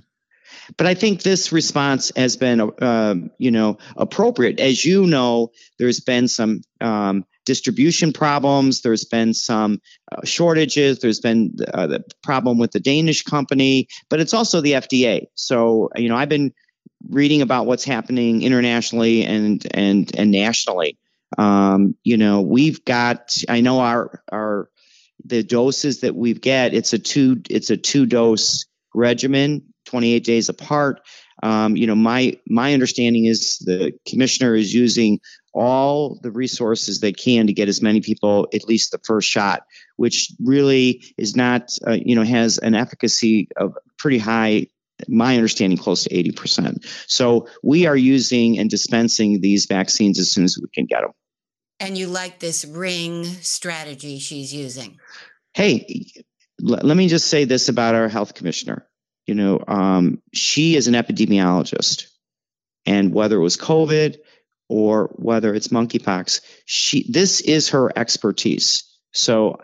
But 0.77 0.87
I 0.87 0.95
think 0.95 1.21
this 1.21 1.51
response 1.51 2.11
has 2.15 2.35
been, 2.35 2.59
uh, 2.59 3.15
you 3.37 3.51
know, 3.51 3.77
appropriate. 3.95 4.59
As 4.59 4.83
you 4.83 5.05
know, 5.07 5.51
there's 5.79 6.01
been 6.01 6.27
some 6.27 6.61
um, 6.81 7.25
distribution 7.45 8.11
problems. 8.11 8.81
There's 8.81 9.05
been 9.05 9.33
some 9.33 9.79
uh, 10.11 10.25
shortages. 10.25 10.99
There's 10.99 11.19
been 11.19 11.55
uh, 11.73 11.87
the 11.87 12.03
problem 12.23 12.57
with 12.57 12.71
the 12.71 12.79
Danish 12.79 13.23
company, 13.23 13.87
but 14.09 14.19
it's 14.19 14.33
also 14.33 14.61
the 14.61 14.73
FDA. 14.73 15.27
So, 15.35 15.89
you 15.95 16.09
know, 16.09 16.15
I've 16.15 16.29
been 16.29 16.53
reading 17.09 17.41
about 17.41 17.65
what's 17.65 17.83
happening 17.83 18.43
internationally 18.43 19.23
and 19.23 19.65
and 19.73 20.11
and 20.15 20.31
nationally. 20.31 20.97
Um, 21.37 21.95
you 22.03 22.17
know, 22.17 22.41
we've 22.41 22.83
got. 22.85 23.35
I 23.47 23.61
know 23.61 23.79
our 23.79 24.23
our 24.31 24.69
the 25.25 25.43
doses 25.43 26.01
that 26.01 26.15
we 26.15 26.33
get. 26.33 26.73
It's 26.73 26.93
a 26.93 26.99
two. 26.99 27.41
It's 27.49 27.69
a 27.69 27.77
two 27.77 28.05
dose 28.05 28.65
regimen, 28.93 29.73
28 29.85 30.23
days 30.23 30.49
apart. 30.49 31.01
Um, 31.43 31.75
you 31.75 31.87
know, 31.87 31.95
my 31.95 32.37
my 32.47 32.73
understanding 32.73 33.25
is 33.25 33.59
the 33.59 33.93
commissioner 34.07 34.55
is 34.55 34.73
using 34.73 35.19
all 35.53 36.19
the 36.21 36.31
resources 36.31 36.99
they 36.99 37.11
can 37.11 37.47
to 37.47 37.53
get 37.53 37.67
as 37.67 37.81
many 37.81 38.01
people 38.01 38.47
at 38.53 38.65
least 38.65 38.91
the 38.91 38.99
first 39.03 39.27
shot, 39.27 39.63
which 39.97 40.31
really 40.39 41.03
is 41.17 41.35
not, 41.35 41.71
uh, 41.85 41.91
you 41.91 42.15
know, 42.15 42.23
has 42.23 42.57
an 42.57 42.75
efficacy 42.75 43.49
of 43.57 43.75
pretty 43.97 44.17
high 44.17 44.67
my 45.07 45.35
understanding 45.35 45.77
close 45.77 46.03
to 46.03 46.09
80%. 46.09 46.85
So 47.07 47.47
we 47.63 47.85
are 47.85 47.95
using 47.95 48.59
and 48.59 48.69
dispensing 48.69 49.41
these 49.41 49.65
vaccines 49.65 50.19
as 50.19 50.31
soon 50.31 50.43
as 50.43 50.57
we 50.61 50.67
can 50.73 50.85
get 50.85 51.01
them. 51.01 51.11
And 51.79 51.97
you 51.97 52.07
like 52.07 52.39
this 52.39 52.63
ring 52.63 53.23
strategy 53.25 54.19
she's 54.19 54.53
using? 54.53 54.99
Hey, 55.53 56.05
l- 56.61 56.79
let 56.83 56.95
me 56.95 57.07
just 57.07 57.27
say 57.27 57.45
this 57.45 57.69
about 57.69 57.95
our 57.95 58.07
health 58.07 58.35
commissioner. 58.35 58.87
You 59.25 59.35
know, 59.35 59.63
um, 59.67 60.21
she 60.33 60.75
is 60.75 60.87
an 60.87 60.93
epidemiologist. 60.93 62.07
And 62.85 63.13
whether 63.13 63.37
it 63.37 63.43
was 63.43 63.57
COVID 63.57 64.17
or 64.69 65.11
whether 65.15 65.53
it's 65.53 65.67
monkeypox, 65.69 66.41
she 66.65 67.05
this 67.11 67.41
is 67.41 67.69
her 67.69 67.91
expertise. 67.95 68.83
So 69.11 69.57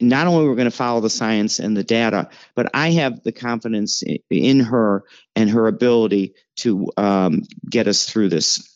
not 0.00 0.26
only 0.26 0.48
we're 0.48 0.56
going 0.56 0.70
to 0.70 0.76
follow 0.76 1.00
the 1.00 1.10
science 1.10 1.58
and 1.58 1.76
the 1.76 1.84
data, 1.84 2.28
but 2.54 2.70
I 2.74 2.90
have 2.92 3.22
the 3.22 3.32
confidence 3.32 4.02
in 4.30 4.60
her 4.60 5.04
and 5.36 5.50
her 5.50 5.66
ability 5.66 6.34
to 6.56 6.90
um, 6.96 7.42
get 7.68 7.86
us 7.86 8.04
through 8.04 8.28
this. 8.28 8.74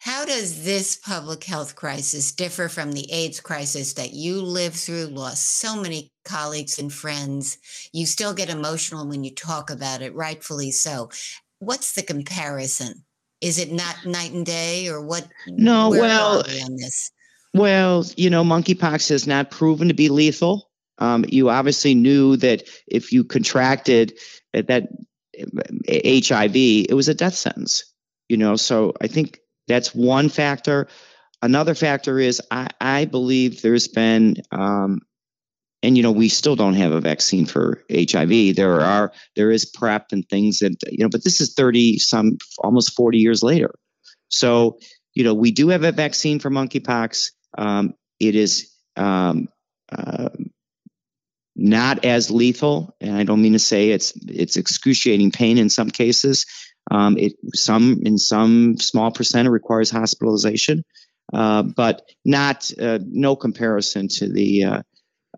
How 0.00 0.24
does 0.24 0.64
this 0.64 0.94
public 0.94 1.42
health 1.42 1.74
crisis 1.74 2.30
differ 2.30 2.68
from 2.68 2.92
the 2.92 3.10
AIDS 3.10 3.40
crisis 3.40 3.94
that 3.94 4.12
you 4.12 4.40
lived 4.40 4.76
through, 4.76 5.06
lost 5.06 5.44
so 5.44 5.80
many 5.80 6.12
colleagues 6.24 6.78
and 6.78 6.92
friends? 6.92 7.58
You 7.92 8.06
still 8.06 8.32
get 8.32 8.48
emotional 8.48 9.08
when 9.08 9.24
you 9.24 9.34
talk 9.34 9.68
about 9.68 10.02
it, 10.02 10.14
rightfully 10.14 10.70
so. 10.70 11.10
What's 11.58 11.94
the 11.94 12.04
comparison? 12.04 13.04
Is 13.40 13.58
it 13.58 13.72
not 13.72 14.06
night 14.06 14.32
and 14.32 14.46
day, 14.46 14.88
or 14.88 15.04
what? 15.04 15.26
No, 15.48 15.90
well, 15.90 16.38
on 16.38 16.76
this? 16.76 17.10
Well, 17.56 18.04
you 18.16 18.30
know, 18.30 18.44
monkeypox 18.44 19.08
has 19.08 19.26
not 19.26 19.50
proven 19.50 19.88
to 19.88 19.94
be 19.94 20.08
lethal. 20.08 20.70
Um, 20.98 21.24
you 21.28 21.50
obviously 21.50 21.94
knew 21.94 22.36
that 22.38 22.64
if 22.86 23.12
you 23.12 23.24
contracted 23.24 24.18
that 24.52 24.88
HIV, 25.88 26.56
it 26.56 26.94
was 26.94 27.08
a 27.08 27.14
death 27.14 27.34
sentence. 27.34 27.92
You 28.28 28.36
know, 28.36 28.56
so 28.56 28.94
I 29.00 29.06
think 29.06 29.38
that's 29.68 29.94
one 29.94 30.28
factor. 30.28 30.88
Another 31.42 31.74
factor 31.74 32.18
is 32.18 32.40
I, 32.50 32.68
I 32.80 33.04
believe 33.04 33.62
there's 33.62 33.88
been, 33.88 34.36
um, 34.50 35.00
and 35.82 35.96
you 35.96 36.02
know, 36.02 36.12
we 36.12 36.28
still 36.28 36.56
don't 36.56 36.74
have 36.74 36.92
a 36.92 37.00
vaccine 37.00 37.46
for 37.46 37.84
HIV. 37.90 38.56
There 38.56 38.80
are 38.80 39.12
there 39.36 39.50
is 39.50 39.66
PrEP 39.66 40.12
and 40.12 40.28
things 40.28 40.60
that 40.60 40.76
you 40.90 41.04
know, 41.04 41.08
but 41.08 41.22
this 41.22 41.40
is 41.40 41.54
thirty 41.54 41.98
some 41.98 42.38
almost 42.58 42.96
forty 42.96 43.18
years 43.18 43.42
later. 43.42 43.74
So 44.28 44.78
you 45.14 45.24
know, 45.24 45.34
we 45.34 45.50
do 45.50 45.68
have 45.68 45.84
a 45.84 45.92
vaccine 45.92 46.40
for 46.40 46.50
monkeypox. 46.50 47.30
Um, 47.56 47.94
it 48.20 48.34
is 48.34 48.72
um, 48.96 49.48
uh, 49.90 50.30
not 51.54 52.04
as 52.04 52.30
lethal, 52.30 52.94
and 53.00 53.16
I 53.16 53.24
don't 53.24 53.42
mean 53.42 53.54
to 53.54 53.58
say 53.58 53.90
it's 53.90 54.12
it's 54.28 54.56
excruciating 54.56 55.32
pain 55.32 55.58
in 55.58 55.70
some 55.70 55.90
cases. 55.90 56.46
Um, 56.90 57.16
it 57.18 57.32
some 57.54 58.00
in 58.02 58.18
some 58.18 58.76
small 58.78 59.10
percent 59.10 59.48
it 59.48 59.50
requires 59.50 59.90
hospitalization, 59.90 60.84
uh, 61.32 61.62
but 61.62 62.02
not 62.24 62.70
uh, 62.80 62.98
no 63.02 63.36
comparison 63.36 64.08
to 64.08 64.28
the 64.28 64.64
uh, 64.64 64.82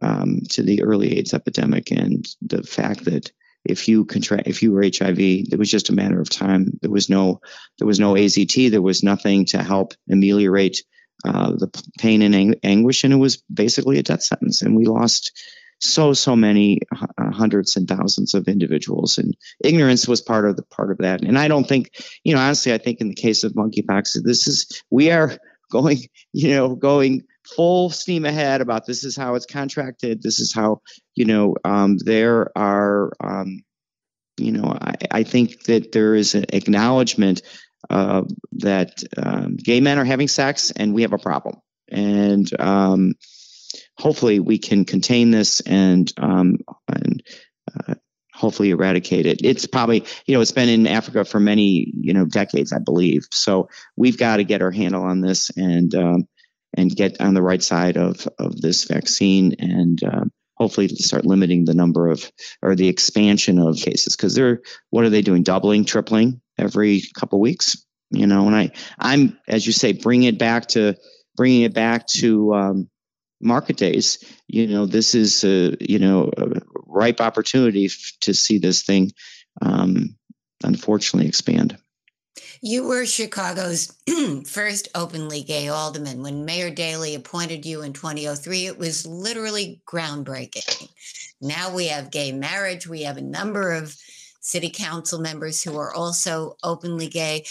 um, 0.02 0.40
to 0.50 0.62
the 0.62 0.82
early 0.82 1.18
AIDS 1.18 1.34
epidemic 1.34 1.90
and 1.90 2.26
the 2.42 2.62
fact 2.62 3.04
that 3.06 3.30
if 3.64 3.88
you 3.88 4.04
contract 4.04 4.48
if 4.48 4.62
you 4.62 4.72
were 4.72 4.82
HIV, 4.82 5.18
it 5.18 5.58
was 5.58 5.70
just 5.70 5.90
a 5.90 5.94
matter 5.94 6.20
of 6.20 6.28
time. 6.28 6.78
There 6.80 6.90
was 6.90 7.08
no 7.08 7.40
there 7.78 7.86
was 7.86 8.00
no 8.00 8.14
AZT. 8.14 8.70
There 8.70 8.82
was 8.82 9.02
nothing 9.02 9.46
to 9.46 9.62
help 9.62 9.94
ameliorate 10.10 10.82
uh, 11.24 11.50
the 11.50 11.70
pain 11.98 12.22
and 12.22 12.34
ang- 12.34 12.60
anguish, 12.62 13.04
and 13.04 13.12
it 13.12 13.16
was 13.16 13.38
basically 13.52 13.98
a 13.98 14.02
death 14.02 14.22
sentence. 14.22 14.62
And 14.62 14.76
we 14.76 14.86
lost 14.86 15.32
so 15.80 16.12
so 16.12 16.34
many 16.34 16.80
uh, 16.92 17.30
hundreds 17.30 17.76
and 17.76 17.88
thousands 17.88 18.34
of 18.34 18.48
individuals, 18.48 19.18
and 19.18 19.36
ignorance 19.62 20.06
was 20.08 20.20
part 20.20 20.48
of 20.48 20.56
the 20.56 20.62
part 20.62 20.90
of 20.90 20.98
that. 20.98 21.22
And 21.22 21.38
I 21.38 21.48
don't 21.48 21.68
think, 21.68 21.90
you 22.24 22.34
know, 22.34 22.40
honestly, 22.40 22.72
I 22.72 22.78
think 22.78 23.00
in 23.00 23.08
the 23.08 23.14
case 23.14 23.44
of 23.44 23.52
monkeypox, 23.52 24.18
this 24.22 24.46
is 24.46 24.82
we 24.90 25.10
are 25.10 25.36
going, 25.70 25.98
you 26.32 26.50
know, 26.50 26.74
going 26.74 27.24
full 27.56 27.90
steam 27.90 28.24
ahead 28.24 28.60
about 28.60 28.86
this 28.86 29.04
is 29.04 29.16
how 29.16 29.34
it's 29.34 29.46
contracted. 29.46 30.22
This 30.22 30.40
is 30.40 30.52
how, 30.52 30.82
you 31.14 31.24
know, 31.24 31.56
um, 31.64 31.98
there 31.98 32.56
are. 32.56 33.12
Um, 33.22 33.62
you 34.40 34.52
know, 34.52 34.72
I, 34.80 34.94
I 35.10 35.22
think 35.24 35.64
that 35.64 35.90
there 35.90 36.14
is 36.14 36.36
an 36.36 36.46
acknowledgement 36.52 37.42
uh, 37.90 38.22
that 38.52 39.02
um, 39.16 39.56
gay 39.56 39.80
men 39.80 39.98
are 39.98 40.04
having 40.04 40.28
sex 40.28 40.70
and 40.70 40.94
we 40.94 41.02
have 41.02 41.12
a 41.12 41.18
problem. 41.18 41.56
And 41.90 42.48
um, 42.60 43.14
hopefully 43.96 44.40
we 44.40 44.58
can 44.58 44.84
contain 44.84 45.30
this 45.30 45.60
and 45.60 46.12
um, 46.18 46.58
and 46.86 47.22
uh, 47.88 47.94
hopefully 48.32 48.70
eradicate 48.70 49.26
it. 49.26 49.40
It's 49.42 49.66
probably 49.66 50.04
you 50.26 50.34
know 50.34 50.40
it's 50.40 50.52
been 50.52 50.68
in 50.68 50.86
Africa 50.86 51.24
for 51.24 51.40
many 51.40 51.92
you 51.98 52.12
know 52.12 52.24
decades, 52.24 52.72
I 52.72 52.78
believe. 52.78 53.26
So 53.30 53.68
we've 53.96 54.18
got 54.18 54.36
to 54.36 54.44
get 54.44 54.62
our 54.62 54.70
handle 54.70 55.02
on 55.02 55.20
this 55.20 55.50
and 55.56 55.94
um, 55.94 56.28
and 56.76 56.94
get 56.94 57.20
on 57.20 57.34
the 57.34 57.42
right 57.42 57.62
side 57.62 57.96
of 57.96 58.26
of 58.38 58.60
this 58.60 58.84
vaccine 58.84 59.56
and. 59.58 60.02
Uh, 60.02 60.24
hopefully 60.58 60.88
start 60.88 61.24
limiting 61.24 61.64
the 61.64 61.72
number 61.72 62.08
of 62.08 62.32
or 62.62 62.74
the 62.74 62.88
expansion 62.88 63.60
of 63.60 63.76
cases 63.76 64.16
because 64.16 64.34
they're 64.34 64.60
what 64.90 65.04
are 65.04 65.08
they 65.08 65.22
doing 65.22 65.44
doubling 65.44 65.84
tripling 65.84 66.40
every 66.58 67.02
couple 67.14 67.40
weeks 67.40 67.84
you 68.10 68.26
know 68.26 68.46
and 68.46 68.56
i 68.56 68.70
i'm 68.98 69.38
as 69.46 69.66
you 69.66 69.72
say 69.72 69.92
bring 69.92 70.22
it 70.22 70.38
back 70.38 70.66
to 70.66 70.94
bringing 71.36 71.62
it 71.62 71.74
back 71.74 72.06
to 72.06 72.54
um, 72.54 72.88
market 73.40 73.76
days 73.76 74.24
you 74.46 74.66
know 74.66 74.86
this 74.86 75.14
is 75.14 75.44
a 75.44 75.76
you 75.80 75.98
know 75.98 76.30
a 76.36 76.60
ripe 76.86 77.20
opportunity 77.20 77.86
f- 77.86 78.12
to 78.20 78.34
see 78.34 78.58
this 78.58 78.82
thing 78.82 79.12
um, 79.62 80.16
unfortunately 80.64 81.28
expand 81.28 81.78
you 82.60 82.88
were 82.88 83.06
Chicago's 83.06 83.96
first 84.46 84.88
openly 84.94 85.42
gay 85.42 85.68
alderman. 85.68 86.22
When 86.22 86.44
Mayor 86.44 86.70
Daley 86.70 87.14
appointed 87.14 87.64
you 87.64 87.82
in 87.82 87.92
2003, 87.92 88.66
it 88.66 88.78
was 88.78 89.06
literally 89.06 89.80
groundbreaking. 89.86 90.88
Now 91.40 91.72
we 91.72 91.86
have 91.86 92.10
gay 92.10 92.32
marriage. 92.32 92.86
We 92.86 93.02
have 93.02 93.16
a 93.16 93.22
number 93.22 93.72
of 93.72 93.96
city 94.48 94.70
council 94.70 95.20
members 95.20 95.62
who 95.62 95.76
are 95.76 95.92
also 95.92 96.56
openly 96.62 97.06
gay. 97.06 97.44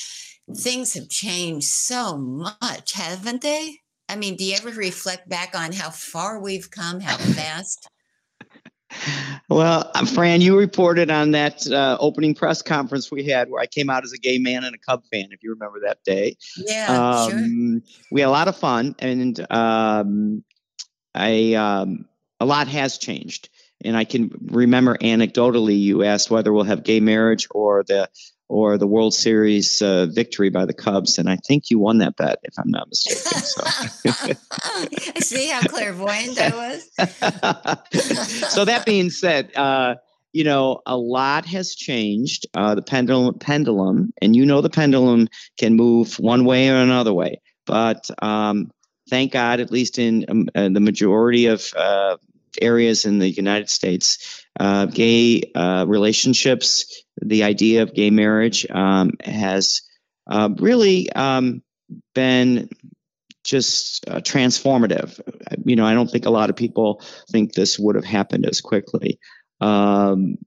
things 0.56 0.94
have 0.94 1.10
changed 1.10 1.68
so 1.68 2.18
much, 2.18 2.94
haven't 2.94 3.42
they? 3.42 3.80
I 4.10 4.16
mean, 4.16 4.38
do 4.38 4.46
you 4.46 4.56
ever 4.56 4.70
reflect 4.70 5.28
back 5.28 5.54
on 5.54 5.74
how 5.74 5.90
far 5.90 6.40
we've 6.40 6.72
come, 6.72 7.02
how 7.02 7.18
fast? 7.18 7.90
Well, 9.50 9.92
uh, 9.94 10.06
Fran, 10.06 10.40
you 10.42 10.58
reported 10.58 11.12
on 11.12 11.32
that 11.32 11.68
uh, 11.68 11.98
opening 12.00 12.34
press 12.34 12.62
conference 12.62 13.12
we 13.12 13.26
had 13.26 13.50
where 13.50 13.62
I 13.62 13.66
came 13.66 13.90
out 13.90 14.04
as 14.04 14.14
a 14.14 14.18
gay 14.18 14.38
man 14.38 14.64
and 14.64 14.74
a 14.74 14.78
Cub 14.78 15.04
fan, 15.12 15.28
if 15.32 15.44
you 15.44 15.52
remember 15.52 15.82
that 15.86 16.04
day. 16.04 16.38
Yeah, 16.56 16.88
um, 16.88 17.30
sure. 17.30 17.82
We 18.12 18.22
had 18.22 18.28
a 18.28 18.32
lot 18.32 18.48
of 18.48 18.58
fun, 18.58 18.96
and 19.00 19.46
um, 19.52 20.44
I 21.14 21.54
um, 21.54 22.06
a 22.40 22.46
lot 22.46 22.68
has 22.70 22.98
changed. 22.98 23.50
And 23.84 23.96
I 23.96 24.06
can 24.06 24.32
remember 24.48 24.98
anecdotally, 24.98 25.80
you 25.80 26.04
asked 26.04 26.32
whether 26.32 26.52
we'll 26.52 26.64
have 26.64 26.84
gay 26.84 27.00
marriage 27.00 27.48
or 27.52 27.84
the 27.84 28.10
or 28.50 28.78
the 28.78 28.88
World 28.88 29.14
Series 29.14 29.82
uh, 29.82 30.06
victory 30.06 30.50
by 30.50 30.66
the 30.66 30.74
Cubs, 30.74 31.18
and 31.18 31.30
I 31.30 31.36
think 31.36 31.70
you 31.70 31.80
won 31.80 31.98
that 31.98 32.16
bet, 32.16 32.40
if 32.44 32.54
I'm 32.58 32.70
not 32.70 32.88
mistaken. 32.88 33.42
So. 33.42 33.64
See 35.22 35.50
how 35.50 35.62
clairvoyant 35.62 36.40
I 36.40 36.50
was. 36.56 36.90
so 38.54 38.64
that 38.64 38.86
being 38.86 39.10
said, 39.10 39.52
uh, 39.56 39.96
you 40.32 40.46
know, 40.46 40.82
a 40.86 40.96
lot 40.96 41.46
has 41.46 41.76
changed. 41.76 42.48
Uh, 42.54 42.76
the 42.76 42.82
pendulum, 42.82 43.38
pendulum, 43.38 44.14
and 44.22 44.36
you 44.36 44.46
know, 44.46 44.62
the 44.62 44.70
pendulum 44.70 45.28
can 45.58 45.76
move 45.76 46.18
one 46.20 46.46
way 46.46 46.70
or 46.70 46.78
another 46.78 47.14
way. 47.14 47.42
But 47.66 48.10
um, 48.22 48.72
thank 49.10 49.34
God, 49.34 49.60
at 49.60 49.72
least 49.72 50.00
in, 50.00 50.26
um, 50.30 50.48
uh, 50.56 50.70
the 50.70 50.80
majority 50.80 51.48
of 51.48 51.74
uh, 51.76 52.18
areas 52.62 53.06
in 53.06 53.20
the 53.20 53.30
United 53.30 53.70
States, 53.70 54.46
uh, 54.60 54.86
gay 54.86 55.52
uh, 55.56 55.86
relationships, 55.88 57.04
the 57.22 57.44
idea 57.44 57.84
of 57.84 57.94
gay 57.94 58.10
marriage 58.10 58.66
um, 58.70 59.12
has 59.24 59.82
uh, 60.28 60.50
really 60.58 61.12
um, 61.12 61.62
been 62.14 62.70
just 63.44 64.08
uh, 64.10 64.20
transformative. 64.20 65.20
You 65.64 65.76
know, 65.76 65.86
I 65.86 65.94
don't 65.94 66.10
think 66.12 66.26
a 66.26 66.32
lot 66.32 66.50
of 66.50 66.56
people 66.56 67.02
think 67.30 67.54
this 67.54 67.80
would 67.80 67.96
have 67.96 68.06
happened 68.06 68.46
as 68.46 68.62
quickly. 68.62 69.20
Um, 69.62 70.38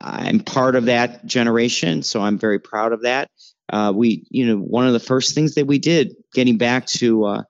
I'm 0.00 0.40
part 0.40 0.76
of 0.76 0.86
that 0.86 1.24
generation, 1.24 2.02
so 2.02 2.20
I'm 2.20 2.38
very 2.38 2.58
proud 2.58 2.92
of 2.92 3.02
that. 3.02 3.30
Uh, 3.72 3.92
we, 3.94 4.26
you 4.30 4.46
know, 4.46 4.56
one 4.58 4.86
of 4.86 4.92
the 4.92 5.00
first 5.00 5.34
things 5.34 5.54
that 5.54 5.66
we 5.66 5.78
did, 5.78 6.14
getting 6.34 6.58
back 6.58 6.86
to 6.86 7.24
uh, 7.24 7.42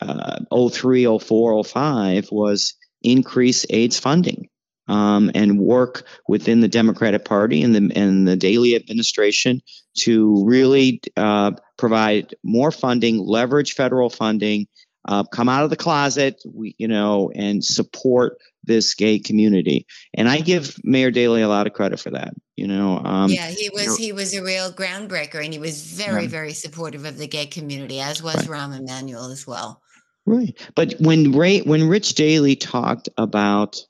uh, 0.00 0.68
03, 0.70 1.18
04, 1.18 1.64
05, 1.64 2.28
was 2.30 2.74
increase 3.02 3.66
AIDS 3.70 3.98
funding 3.98 4.48
um, 4.88 5.30
and 5.34 5.58
work 5.58 6.04
within 6.28 6.60
the 6.60 6.68
Democratic 6.68 7.24
Party 7.24 7.62
and 7.62 7.74
the 7.74 7.96
and 7.96 8.26
the 8.26 8.36
Daley 8.36 8.76
administration 8.76 9.60
to 9.98 10.44
really 10.44 11.00
uh, 11.16 11.52
provide 11.76 12.34
more 12.42 12.70
funding, 12.70 13.18
leverage 13.18 13.74
federal 13.74 14.10
funding, 14.10 14.66
uh, 15.06 15.24
come 15.24 15.48
out 15.48 15.64
of 15.64 15.70
the 15.70 15.76
closet, 15.76 16.42
we, 16.46 16.74
you 16.78 16.88
know, 16.88 17.30
and 17.34 17.64
support 17.64 18.38
this 18.64 18.94
gay 18.94 19.18
community. 19.18 19.86
And 20.14 20.28
I 20.28 20.40
give 20.40 20.76
Mayor 20.84 21.10
Daley 21.10 21.42
a 21.42 21.48
lot 21.48 21.66
of 21.66 21.72
credit 21.72 21.98
for 21.98 22.10
that. 22.10 22.34
You 22.56 22.68
know, 22.68 22.98
um, 22.98 23.30
yeah, 23.30 23.48
he 23.48 23.70
was 23.70 23.82
you 23.82 23.88
know, 23.88 23.96
he 23.96 24.12
was 24.12 24.34
a 24.34 24.42
real 24.42 24.72
groundbreaker, 24.72 25.42
and 25.42 25.52
he 25.52 25.58
was 25.58 25.82
very 25.82 26.24
yeah. 26.24 26.28
very 26.28 26.52
supportive 26.52 27.04
of 27.04 27.18
the 27.18 27.26
gay 27.26 27.46
community, 27.46 28.00
as 28.00 28.22
was 28.22 28.48
right. 28.48 28.60
Rahm 28.60 28.78
Emanuel 28.78 29.30
as 29.30 29.46
well. 29.46 29.80
Right, 30.24 30.58
but 30.74 30.94
when 31.00 31.32
Ray 31.32 31.60
when 31.60 31.88
Rich 31.88 32.14
Daley 32.14 32.54
talked 32.56 33.08
about 33.16 33.84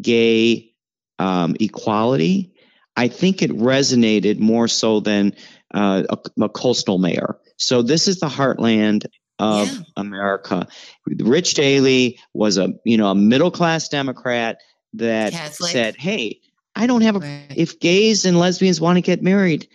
gay 0.00 0.74
um, 1.18 1.56
equality, 1.60 2.54
I 2.96 3.08
think 3.08 3.42
it 3.42 3.50
resonated 3.50 4.38
more 4.38 4.68
so 4.68 5.00
than 5.00 5.34
uh, 5.72 6.02
a, 6.08 6.42
a, 6.42 6.48
coastal 6.48 6.98
mayor. 6.98 7.38
So 7.56 7.82
this 7.82 8.08
is 8.08 8.20
the 8.20 8.28
heartland 8.28 9.06
of 9.38 9.72
yeah. 9.72 9.80
America. 9.96 10.68
Rich 11.06 11.54
Daley 11.54 12.18
was 12.34 12.58
a 12.58 12.74
you 12.84 12.96
know 12.96 13.08
a 13.08 13.14
middle 13.14 13.50
class 13.50 13.88
Democrat 13.88 14.58
that 14.94 15.32
Catholic. 15.32 15.70
said, 15.70 15.96
"Hey, 15.96 16.40
I 16.74 16.86
don't 16.86 17.02
have 17.02 17.16
a 17.16 17.20
right. 17.20 17.46
if 17.56 17.80
gays 17.80 18.24
and 18.24 18.38
lesbians 18.38 18.80
want 18.80 18.96
to 18.98 19.02
get 19.02 19.22
married, 19.22 19.68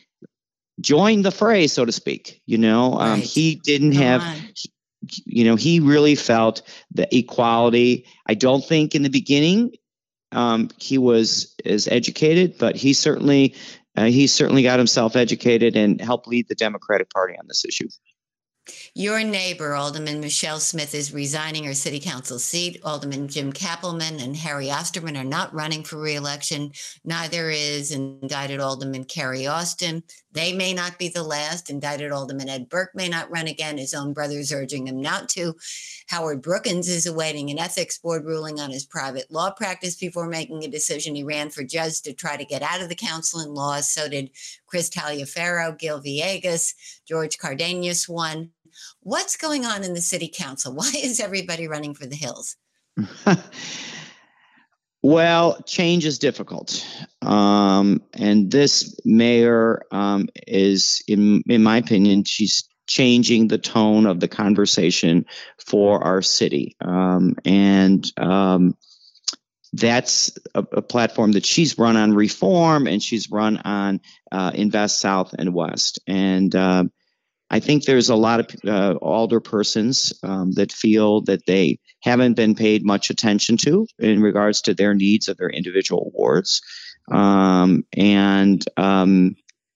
join 0.80 1.22
the 1.22 1.32
fray, 1.32 1.68
so 1.68 1.86
to 1.86 1.92
speak." 1.92 2.42
You 2.46 2.60
know, 2.60 2.94
um, 2.94 3.00
right. 3.00 3.14
um, 3.14 3.22
he 3.22 3.56
didn't 3.56 3.94
Come 3.94 4.02
have. 4.04 4.22
You 5.26 5.46
know, 5.46 5.56
he 5.56 5.80
really 5.80 6.16
felt 6.16 6.62
the 6.92 7.08
equality. 7.16 8.06
I 8.26 8.34
don't 8.34 8.66
think 8.66 8.96
in 8.96 9.04
the 9.04 9.10
beginning 9.10 9.74
um, 10.32 10.70
he 10.78 10.98
was 10.98 11.56
as 11.66 11.88
educated, 11.88 12.58
but 12.58 12.76
he 12.76 12.94
certainly 12.94 13.56
uh, 13.96 14.06
he 14.06 14.28
certainly 14.28 14.64
got 14.64 14.80
himself 14.80 15.16
educated 15.16 15.76
and 15.76 16.00
helped 16.00 16.28
lead 16.28 16.48
the 16.48 16.56
Democratic 16.56 17.10
Party 17.10 17.36
on 17.40 17.48
this 17.48 17.66
issue. 17.66 17.88
Your 18.94 19.24
neighbor, 19.24 19.76
Alderman 19.76 20.20
Michele 20.20 20.60
Smith, 20.60 20.94
is 20.94 21.14
resigning 21.14 21.64
her 21.64 21.74
city 21.74 22.00
council 22.00 22.38
seat. 22.38 22.80
Alderman 22.84 23.28
Jim 23.28 23.54
Cappleman 23.54 24.20
and 24.20 24.36
Harry 24.36 24.70
Osterman 24.70 25.16
are 25.16 25.24
not 25.24 25.54
running 25.54 25.84
for 25.84 25.98
reelection. 25.98 26.72
Neither 27.06 27.50
is 27.50 27.92
indicted 27.92 28.60
Alderman 28.60 29.06
Carrie 29.06 29.48
Austin. 29.48 30.04
They 30.38 30.54
may 30.54 30.74
not 30.74 31.00
be 31.00 31.10
the 31.10 31.24
last. 31.24 31.70
Indicted 31.70 32.12
Alderman 32.12 32.48
Ed 32.48 32.70
Burke 32.70 32.92
may 32.94 33.10
not 33.10 33.32
run 33.32 33.48
again. 33.48 33.78
His 33.78 33.94
own 33.94 34.14
brother's 34.14 34.52
urging 34.52 34.88
him 34.88 35.02
not 35.02 35.30
to. 35.30 35.56
Howard 36.08 36.44
Brookins 36.44 36.88
is 36.88 37.08
awaiting 37.08 37.50
an 37.50 37.58
ethics 37.58 37.98
board 37.98 38.24
ruling 38.24 38.60
on 38.60 38.70
his 38.70 38.86
private 38.86 39.32
law 39.32 39.50
practice 39.50 39.96
before 39.96 40.28
making 40.28 40.64
a 40.64 40.68
decision. 40.68 41.16
He 41.16 41.24
ran 41.24 41.50
for 41.50 41.64
judge 41.64 42.02
to 42.04 42.14
try 42.14 42.38
to 42.38 42.46
get 42.46 42.62
out 42.62 42.82
of 42.82 42.90
the 42.90 42.96
council 42.96 43.40
in 43.40 43.54
law. 43.54 43.80
So 43.82 44.08
did 44.08 44.30
Chris 44.68 44.90
Taliaferro, 44.90 45.78
Gil 45.78 46.02
Villegas, 46.02 46.76
George 47.08 47.40
Cardenas 47.40 48.08
won. 48.08 48.52
What's 49.02 49.38
going 49.38 49.66
on 49.66 49.84
in 49.84 49.96
the 49.96 50.02
city 50.02 50.32
council? 50.34 50.74
Why 50.76 50.92
is 50.96 51.20
everybody 51.20 51.68
running 51.68 51.96
for 51.96 52.06
the 52.06 52.16
hills? 52.16 52.56
Well, 55.08 55.62
change 55.62 56.06
is 56.06 56.20
difficult, 56.20 56.86
um, 57.22 58.02
and 58.14 58.52
this 58.52 59.00
mayor 59.06 59.84
um, 59.90 60.28
is, 60.46 61.02
in 61.08 61.44
in 61.48 61.64
my 61.64 61.78
opinion, 61.78 62.26
she's 62.26 62.68
changing 62.88 63.48
the 63.48 63.58
tone 63.58 64.06
of 64.06 64.20
the 64.20 64.28
conversation 64.28 65.26
for 65.66 66.04
our 66.04 66.22
city, 66.22 66.76
um, 66.82 67.38
and 67.46 68.06
um, 68.18 68.76
that's 69.72 70.38
a, 70.54 70.66
a, 70.74 70.82
platform 70.82 71.32
that 71.32 71.46
she's 71.46 71.78
run 71.78 71.96
on 71.96 72.14
reform, 72.14 72.86
and 72.86 73.02
she's 73.02 73.32
run 73.32 73.56
on 73.56 74.02
uh, 74.30 74.52
invest 74.56 75.00
south 75.00 75.34
and 75.40 75.54
west, 75.54 76.02
and 76.06 76.54
uh, 76.54 76.84
I 77.50 77.60
think 77.60 77.86
there's 77.86 78.10
a 78.10 78.16
lot 78.16 78.40
of 78.42 78.56
uh, 78.68 78.96
alder 78.96 79.40
persons 79.40 80.14
um, 80.22 80.52
that 80.54 80.72
feel 80.72 81.22
that 81.22 81.46
they 81.46 81.80
haven't 82.02 82.34
been 82.34 82.56
paid 82.56 82.86
much 82.86 83.10
attention 83.10 83.58
to 83.58 83.88
in 84.00 84.22
regards 84.22 84.62
to 84.64 84.74
their 84.74 84.94
needs 84.94 85.28
of 85.28 85.38
their 85.38 85.50
individual 85.50 86.12
wards. 86.14 86.62
Um, 87.10 87.86
and, 87.96 88.64
um, 88.76 89.36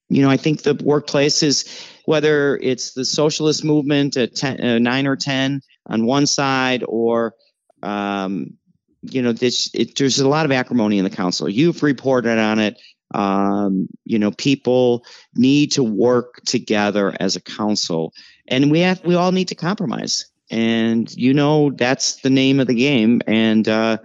you 0.10 0.22
know, 0.22 0.30
I 0.30 0.38
think 0.38 0.64
the 0.64 0.74
workplace 0.76 1.44
is, 1.44 1.88
whether 2.06 2.58
it's 2.58 2.94
the 2.94 3.06
socialist 3.06 3.64
movement 3.64 4.18
at 4.18 4.36
10, 4.36 4.62
uh, 4.62 4.80
9 4.80 5.08
or 5.08 5.16
10 5.16 5.62
on 5.86 6.06
one 6.06 6.26
side 6.26 6.84
or, 6.86 7.36
um, 7.82 8.58
you 9.02 9.22
know, 9.22 9.32
this, 9.32 9.70
it, 9.74 9.96
there's 9.98 10.20
a 10.20 10.28
lot 10.28 10.46
of 10.46 10.52
acrimony 10.52 10.98
in 10.98 11.06
the 11.06 11.10
council. 11.10 11.48
You've 11.48 11.82
reported 11.84 12.38
on 12.38 12.60
it. 12.60 12.82
Um, 13.14 13.88
you 14.06 14.20
know, 14.20 14.32
people 14.32 15.06
need 15.36 15.74
to 15.74 15.84
work 15.84 16.42
together 16.46 17.16
as 17.20 17.36
a 17.36 17.42
council, 17.42 18.14
and 18.48 18.72
we 18.72 18.80
have 18.82 19.04
we 19.04 19.16
all 19.16 19.32
need 19.32 19.50
to 19.50 19.56
compromise. 19.56 20.26
And 20.50 21.12
you 21.16 21.34
know, 21.34 21.72
that's 21.72 22.22
the 22.22 22.30
name 22.30 22.60
of 22.60 22.68
the 22.68 22.76
game. 22.76 23.22
And 23.28 23.68
uh, 23.68 23.98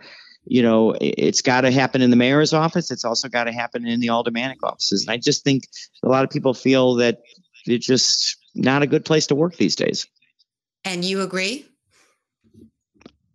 you 0.45 0.63
know, 0.63 0.95
it's 1.01 1.43
got 1.43 1.63
to 1.63 1.71
happen 1.71 2.03
in 2.03 2.11
the 2.11 2.17
mayor's 2.17 2.53
office. 2.53 2.91
It's 2.91 3.05
also 3.05 3.29
got 3.29 3.45
to 3.45 3.53
happen 3.53 3.87
in 3.87 4.01
the 4.01 4.11
aldermanic 4.11 4.63
offices. 4.63 5.03
And 5.03 5.13
I 5.13 5.17
just 5.17 5.43
think 5.43 5.65
a 6.05 6.09
lot 6.09 6.25
of 6.25 6.31
people 6.31 6.55
feel 6.55 6.95
that 6.97 7.23
it's 7.67 7.87
just 7.87 8.37
not 8.55 8.83
a 8.83 8.87
good 8.87 9.05
place 9.05 9.27
to 9.29 9.35
work 9.35 9.57
these 9.57 9.75
days. 9.75 10.07
And 10.85 11.05
you 11.05 11.23
agree? 11.23 11.67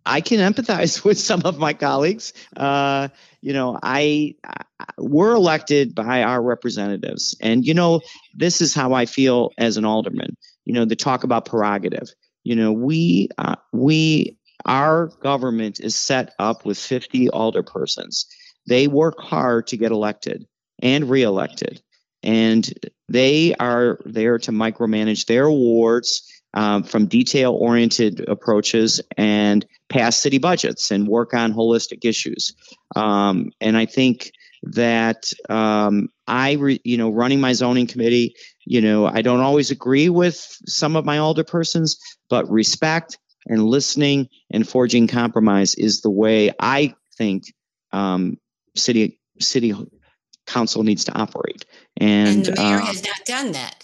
I 0.04 0.20
can 0.20 0.38
empathize 0.38 1.04
with 1.04 1.18
some 1.18 1.42
of 1.44 1.58
my 1.58 1.74
colleagues. 1.74 2.32
Uh, 2.56 3.08
you 3.40 3.52
know, 3.52 3.78
I, 3.82 4.34
I 4.44 4.62
we're 4.98 5.34
elected 5.34 5.94
by 5.94 6.22
our 6.22 6.42
representatives, 6.42 7.36
and 7.40 7.64
you 7.64 7.74
know, 7.74 8.00
this 8.34 8.60
is 8.60 8.74
how 8.74 8.92
I 8.92 9.06
feel 9.06 9.52
as 9.58 9.76
an 9.76 9.84
alderman. 9.84 10.36
You 10.64 10.74
know, 10.74 10.84
the 10.84 10.96
talk 10.96 11.24
about 11.24 11.46
prerogative. 11.46 12.12
You 12.44 12.56
know, 12.56 12.72
we 12.72 13.28
uh, 13.38 13.56
we 13.72 14.38
our 14.64 15.06
government 15.06 15.80
is 15.80 15.96
set 15.96 16.34
up 16.38 16.64
with 16.64 16.78
50 16.78 17.28
alderpersons. 17.28 18.26
They 18.68 18.86
work 18.86 19.18
hard 19.18 19.68
to 19.68 19.76
get 19.76 19.90
elected 19.92 20.46
and 20.80 21.08
reelected, 21.08 21.80
and 22.22 22.68
they 23.08 23.54
are 23.54 23.98
there 24.04 24.38
to 24.38 24.52
micromanage 24.52 25.26
their 25.26 25.50
wards 25.50 26.28
um, 26.54 26.82
from 26.82 27.06
detail 27.06 27.52
oriented 27.52 28.28
approaches 28.28 29.00
and 29.16 29.64
pass 29.92 30.16
city 30.16 30.38
budgets 30.38 30.90
and 30.90 31.06
work 31.06 31.34
on 31.34 31.52
holistic 31.52 32.04
issues. 32.04 32.54
Um, 32.96 33.50
and 33.60 33.76
I 33.76 33.86
think 33.86 34.32
that 34.62 35.32
um, 35.48 36.08
I, 36.26 36.52
re, 36.52 36.80
you 36.84 36.96
know, 36.96 37.10
running 37.10 37.40
my 37.40 37.52
zoning 37.52 37.86
committee, 37.86 38.34
you 38.64 38.80
know, 38.80 39.06
I 39.06 39.22
don't 39.22 39.40
always 39.40 39.70
agree 39.70 40.08
with 40.08 40.36
some 40.66 40.96
of 40.96 41.04
my 41.04 41.18
alderpersons, 41.18 41.98
but 42.30 42.50
respect 42.50 43.18
and 43.46 43.64
listening 43.64 44.28
and 44.50 44.68
forging 44.68 45.08
compromise 45.08 45.74
is 45.74 46.00
the 46.00 46.10
way 46.10 46.52
I 46.58 46.94
think 47.18 47.44
um, 47.92 48.38
city 48.76 49.18
city 49.40 49.74
council 50.46 50.84
needs 50.84 51.04
to 51.04 51.12
operate. 51.12 51.64
And, 51.96 52.28
and 52.28 52.44
the 52.46 52.52
mayor 52.52 52.76
uh, 52.76 52.86
has 52.86 53.04
not 53.04 53.24
done 53.26 53.52
that. 53.52 53.81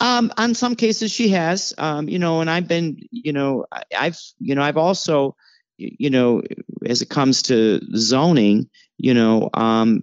Um, 0.00 0.32
on 0.36 0.54
some 0.54 0.76
cases, 0.76 1.10
she 1.10 1.28
has. 1.30 1.74
Um, 1.78 2.08
you 2.08 2.18
know, 2.18 2.40
and 2.40 2.50
I've 2.50 2.68
been, 2.68 2.98
you 3.10 3.32
know, 3.32 3.66
I've, 3.96 4.18
you 4.38 4.54
know, 4.54 4.62
I've 4.62 4.76
also, 4.76 5.36
you 5.78 6.10
know, 6.10 6.42
as 6.84 7.02
it 7.02 7.08
comes 7.08 7.42
to 7.42 7.80
zoning, 7.96 8.68
you 8.98 9.14
know, 9.14 9.50
um, 9.54 10.02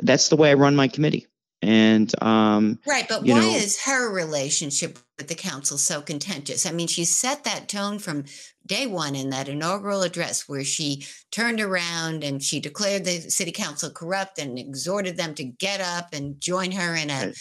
that's 0.00 0.28
the 0.28 0.36
way 0.36 0.50
I 0.50 0.54
run 0.54 0.76
my 0.76 0.88
committee. 0.88 1.26
And 1.64 2.12
um, 2.20 2.80
right, 2.88 3.06
but 3.08 3.22
why 3.22 3.28
know, 3.28 3.54
is 3.54 3.82
her 3.84 4.12
relationship 4.12 4.98
with 5.16 5.28
the 5.28 5.36
council 5.36 5.78
so 5.78 6.02
contentious? 6.02 6.66
I 6.66 6.72
mean, 6.72 6.88
she 6.88 7.04
set 7.04 7.44
that 7.44 7.68
tone 7.68 8.00
from 8.00 8.24
day 8.66 8.88
one 8.88 9.14
in 9.14 9.30
that 9.30 9.48
inaugural 9.48 10.02
address 10.02 10.48
where 10.48 10.64
she 10.64 11.06
turned 11.30 11.60
around 11.60 12.24
and 12.24 12.42
she 12.42 12.58
declared 12.58 13.04
the 13.04 13.20
city 13.30 13.52
council 13.52 13.90
corrupt 13.90 14.40
and 14.40 14.58
exhorted 14.58 15.16
them 15.16 15.36
to 15.36 15.44
get 15.44 15.80
up 15.80 16.08
and 16.12 16.40
join 16.40 16.72
her 16.72 16.96
in 16.96 17.10
a 17.10 17.32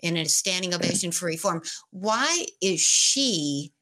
in 0.00 0.16
a 0.16 0.24
standing 0.26 0.74
ovation 0.74 1.12
for 1.12 1.26
reform. 1.26 1.62
Why 1.90 2.46
is 2.60 2.80
she 2.80 3.72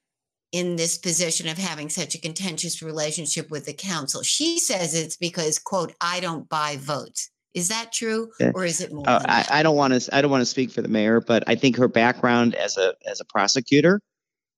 in 0.53 0.77
this 0.77 0.97
position 0.97 1.49
of 1.49 1.59
having 1.59 1.89
such 1.89 2.15
a 2.15 2.21
contentious 2.21 2.83
relationship 2.83 3.51
with 3.51 3.67
the 3.67 3.75
council? 3.75 4.23
She 4.23 4.59
says 4.59 4.95
it's 4.95 5.17
because, 5.17 5.59
quote, 5.59 5.93
I 6.01 6.21
don't 6.21 6.49
buy 6.49 6.77
votes. 6.79 7.31
Is 7.55 7.69
that 7.69 7.93
true, 7.93 8.33
or 8.53 8.65
is 8.65 8.81
it 8.81 8.93
more? 8.93 9.09
Uh, 9.09 9.23
I, 9.25 9.47
I, 9.49 9.63
don't 9.63 9.77
want 9.77 9.95
to. 9.95 10.15
I 10.15 10.21
don't 10.21 10.31
want 10.31 10.41
to 10.41 10.47
speak 10.47 10.73
for 10.73 10.83
the 10.83 10.89
mayor, 10.89 11.21
but 11.21 11.45
I 11.47 11.55
think 11.55 11.77
her 11.77 11.87
background 11.87 12.57
as 12.57 12.77
a 12.77 12.95
as 13.07 13.21
a 13.21 13.25
prosecutor, 13.25 14.01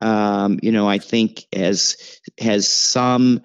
um, 0.00 0.58
you 0.62 0.72
know, 0.72 0.88
I 0.88 0.96
think 0.96 1.44
has 1.54 1.98
has 2.38 2.66
some 2.66 3.42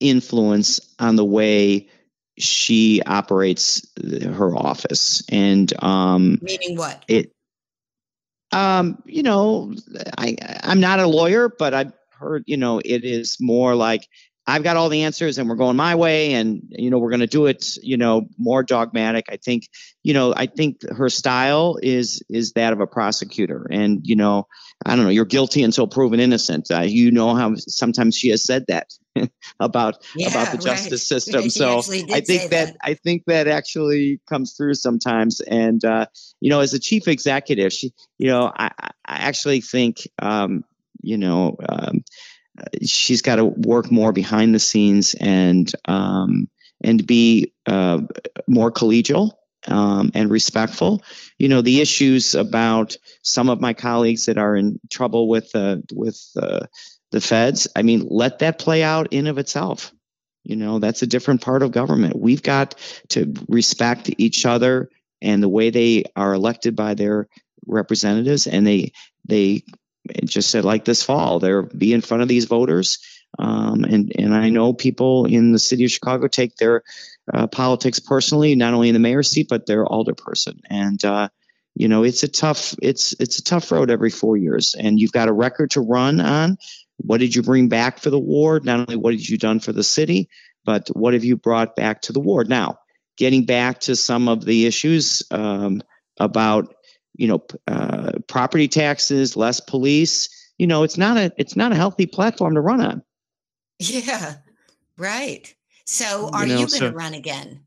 influence 0.00 0.94
on 0.98 1.16
the 1.16 1.24
way 1.24 1.88
she 2.38 3.02
operates 3.02 3.86
her 3.96 4.56
office. 4.56 5.22
And 5.28 5.72
um, 5.82 6.38
meaning 6.42 6.76
what? 6.76 7.04
It 7.08 7.32
um, 8.52 9.02
you 9.04 9.22
know, 9.22 9.74
I 10.16 10.36
I'm 10.62 10.80
not 10.80 11.00
a 11.00 11.06
lawyer, 11.06 11.48
but 11.48 11.74
I've 11.74 11.92
heard, 12.10 12.44
you 12.46 12.56
know, 12.56 12.80
it 12.84 13.04
is 13.04 13.38
more 13.40 13.74
like 13.74 14.08
I've 14.46 14.62
got 14.62 14.76
all 14.76 14.88
the 14.90 15.04
answers 15.04 15.38
and 15.38 15.48
we're 15.48 15.56
going 15.56 15.76
my 15.76 15.94
way 15.94 16.34
and 16.34 16.62
you 16.68 16.90
know 16.90 16.98
we're 16.98 17.10
going 17.10 17.20
to 17.20 17.26
do 17.26 17.46
it 17.46 17.76
you 17.82 17.96
know 17.96 18.26
more 18.38 18.62
dogmatic. 18.62 19.26
I 19.30 19.36
think 19.36 19.68
you 20.02 20.12
know 20.12 20.34
I 20.36 20.46
think 20.46 20.82
her 20.90 21.08
style 21.08 21.78
is 21.82 22.22
is 22.28 22.52
that 22.52 22.72
of 22.72 22.80
a 22.80 22.86
prosecutor. 22.86 23.66
And 23.70 24.00
you 24.04 24.16
know 24.16 24.46
I 24.84 24.96
don't 24.96 25.04
know 25.04 25.10
you're 25.10 25.24
guilty 25.24 25.62
until 25.62 25.86
proven 25.86 26.20
innocent. 26.20 26.70
Uh, 26.70 26.80
you 26.80 27.10
know 27.10 27.34
how 27.34 27.54
sometimes 27.56 28.16
she 28.16 28.28
has 28.30 28.44
said 28.44 28.66
that 28.68 28.92
about 29.60 30.04
yeah, 30.14 30.28
about 30.28 30.52
the 30.52 30.58
justice 30.58 31.10
right. 31.10 31.22
system 31.22 31.48
so 31.48 31.78
I 31.78 32.20
think 32.20 32.50
that, 32.50 32.50
that, 32.50 32.76
I 32.82 32.94
think 32.94 33.24
that 33.26 33.48
actually 33.48 34.20
comes 34.28 34.54
through 34.56 34.74
sometimes. 34.74 35.40
And 35.40 35.82
uh, 35.84 36.06
you 36.40 36.50
know 36.50 36.60
as 36.60 36.74
a 36.74 36.78
chief 36.80 37.08
executive 37.08 37.72
she 37.72 37.94
you 38.18 38.28
know 38.28 38.52
I, 38.54 38.70
I 38.78 38.90
actually 39.06 39.62
think 39.62 40.06
um, 40.20 40.64
you 41.00 41.16
know 41.16 41.56
um, 41.66 42.04
she's 42.82 43.22
got 43.22 43.36
to 43.36 43.44
work 43.44 43.90
more 43.90 44.12
behind 44.12 44.54
the 44.54 44.58
scenes 44.58 45.14
and 45.14 45.70
um, 45.86 46.48
and 46.82 47.06
be 47.06 47.52
uh, 47.66 48.00
more 48.46 48.70
collegial 48.70 49.32
um, 49.66 50.10
and 50.14 50.30
respectful. 50.30 51.02
You 51.38 51.48
know, 51.48 51.62
the 51.62 51.80
issues 51.80 52.34
about 52.34 52.96
some 53.22 53.48
of 53.48 53.60
my 53.60 53.72
colleagues 53.72 54.26
that 54.26 54.38
are 54.38 54.56
in 54.56 54.78
trouble 54.90 55.28
with 55.28 55.54
uh, 55.54 55.76
with 55.92 56.20
uh, 56.40 56.66
the 57.10 57.20
feds. 57.20 57.68
I 57.74 57.82
mean, 57.82 58.06
let 58.10 58.40
that 58.40 58.58
play 58.58 58.82
out 58.82 59.12
in 59.12 59.26
of 59.26 59.38
itself. 59.38 59.92
You 60.42 60.56
know, 60.56 60.78
that's 60.78 61.02
a 61.02 61.06
different 61.06 61.40
part 61.40 61.62
of 61.62 61.72
government. 61.72 62.18
We've 62.18 62.42
got 62.42 62.74
to 63.10 63.32
respect 63.48 64.10
each 64.18 64.44
other 64.44 64.90
and 65.22 65.42
the 65.42 65.48
way 65.48 65.70
they 65.70 66.04
are 66.14 66.34
elected 66.34 66.76
by 66.76 66.94
their 66.94 67.28
representatives, 67.66 68.46
and 68.46 68.66
they 68.66 68.92
they 69.24 69.62
just 70.24 70.50
said 70.50 70.64
like 70.64 70.84
this 70.84 71.02
fall, 71.02 71.38
they'll 71.38 71.62
be 71.62 71.92
in 71.92 72.00
front 72.00 72.22
of 72.22 72.28
these 72.28 72.44
voters. 72.44 72.98
Um, 73.38 73.84
and 73.84 74.12
and 74.16 74.34
I 74.34 74.50
know 74.50 74.72
people 74.72 75.26
in 75.26 75.52
the 75.52 75.58
city 75.58 75.84
of 75.84 75.90
Chicago 75.90 76.28
take 76.28 76.56
their 76.56 76.82
uh, 77.32 77.46
politics 77.46 77.98
personally, 77.98 78.54
not 78.54 78.74
only 78.74 78.88
in 78.88 78.94
the 78.94 79.00
mayor's 79.00 79.30
seat 79.30 79.48
but 79.48 79.66
their 79.66 79.84
alderperson. 79.84 80.60
And 80.70 81.04
uh, 81.04 81.28
you 81.74 81.88
know, 81.88 82.04
it's 82.04 82.22
a 82.22 82.28
tough 82.28 82.74
it's 82.80 83.14
it's 83.18 83.38
a 83.38 83.44
tough 83.44 83.72
road 83.72 83.90
every 83.90 84.10
four 84.10 84.36
years, 84.36 84.74
and 84.78 85.00
you've 85.00 85.12
got 85.12 85.28
a 85.28 85.32
record 85.32 85.72
to 85.72 85.80
run 85.80 86.20
on. 86.20 86.58
What 86.98 87.18
did 87.18 87.34
you 87.34 87.42
bring 87.42 87.68
back 87.68 87.98
for 87.98 88.10
the 88.10 88.20
ward? 88.20 88.64
Not 88.64 88.80
only 88.80 88.96
what 88.96 89.10
did 89.10 89.28
you 89.28 89.36
done 89.36 89.58
for 89.58 89.72
the 89.72 89.82
city, 89.82 90.28
but 90.64 90.88
what 90.92 91.14
have 91.14 91.24
you 91.24 91.36
brought 91.36 91.74
back 91.74 92.02
to 92.02 92.12
the 92.12 92.20
ward? 92.20 92.48
Now, 92.48 92.78
getting 93.16 93.46
back 93.46 93.80
to 93.80 93.96
some 93.96 94.28
of 94.28 94.44
the 94.44 94.66
issues 94.66 95.22
um, 95.32 95.82
about 96.18 96.74
you 97.14 97.28
know, 97.28 97.44
uh, 97.66 98.12
property 98.26 98.68
taxes, 98.68 99.36
less 99.36 99.60
police. 99.60 100.28
You 100.58 100.66
know, 100.66 100.82
it's 100.82 100.98
not 100.98 101.16
a 101.16 101.32
it's 101.36 101.56
not 101.56 101.72
a 101.72 101.76
healthy 101.76 102.06
platform 102.06 102.54
to 102.54 102.60
run 102.60 102.80
on. 102.80 103.02
Yeah, 103.78 104.36
right. 104.96 105.54
So, 105.86 106.30
are 106.32 106.46
you, 106.46 106.54
know, 106.54 106.60
you 106.60 106.66
going 106.66 106.80
to 106.80 106.88
so, 106.88 106.92
run 106.92 107.14
again? 107.14 107.64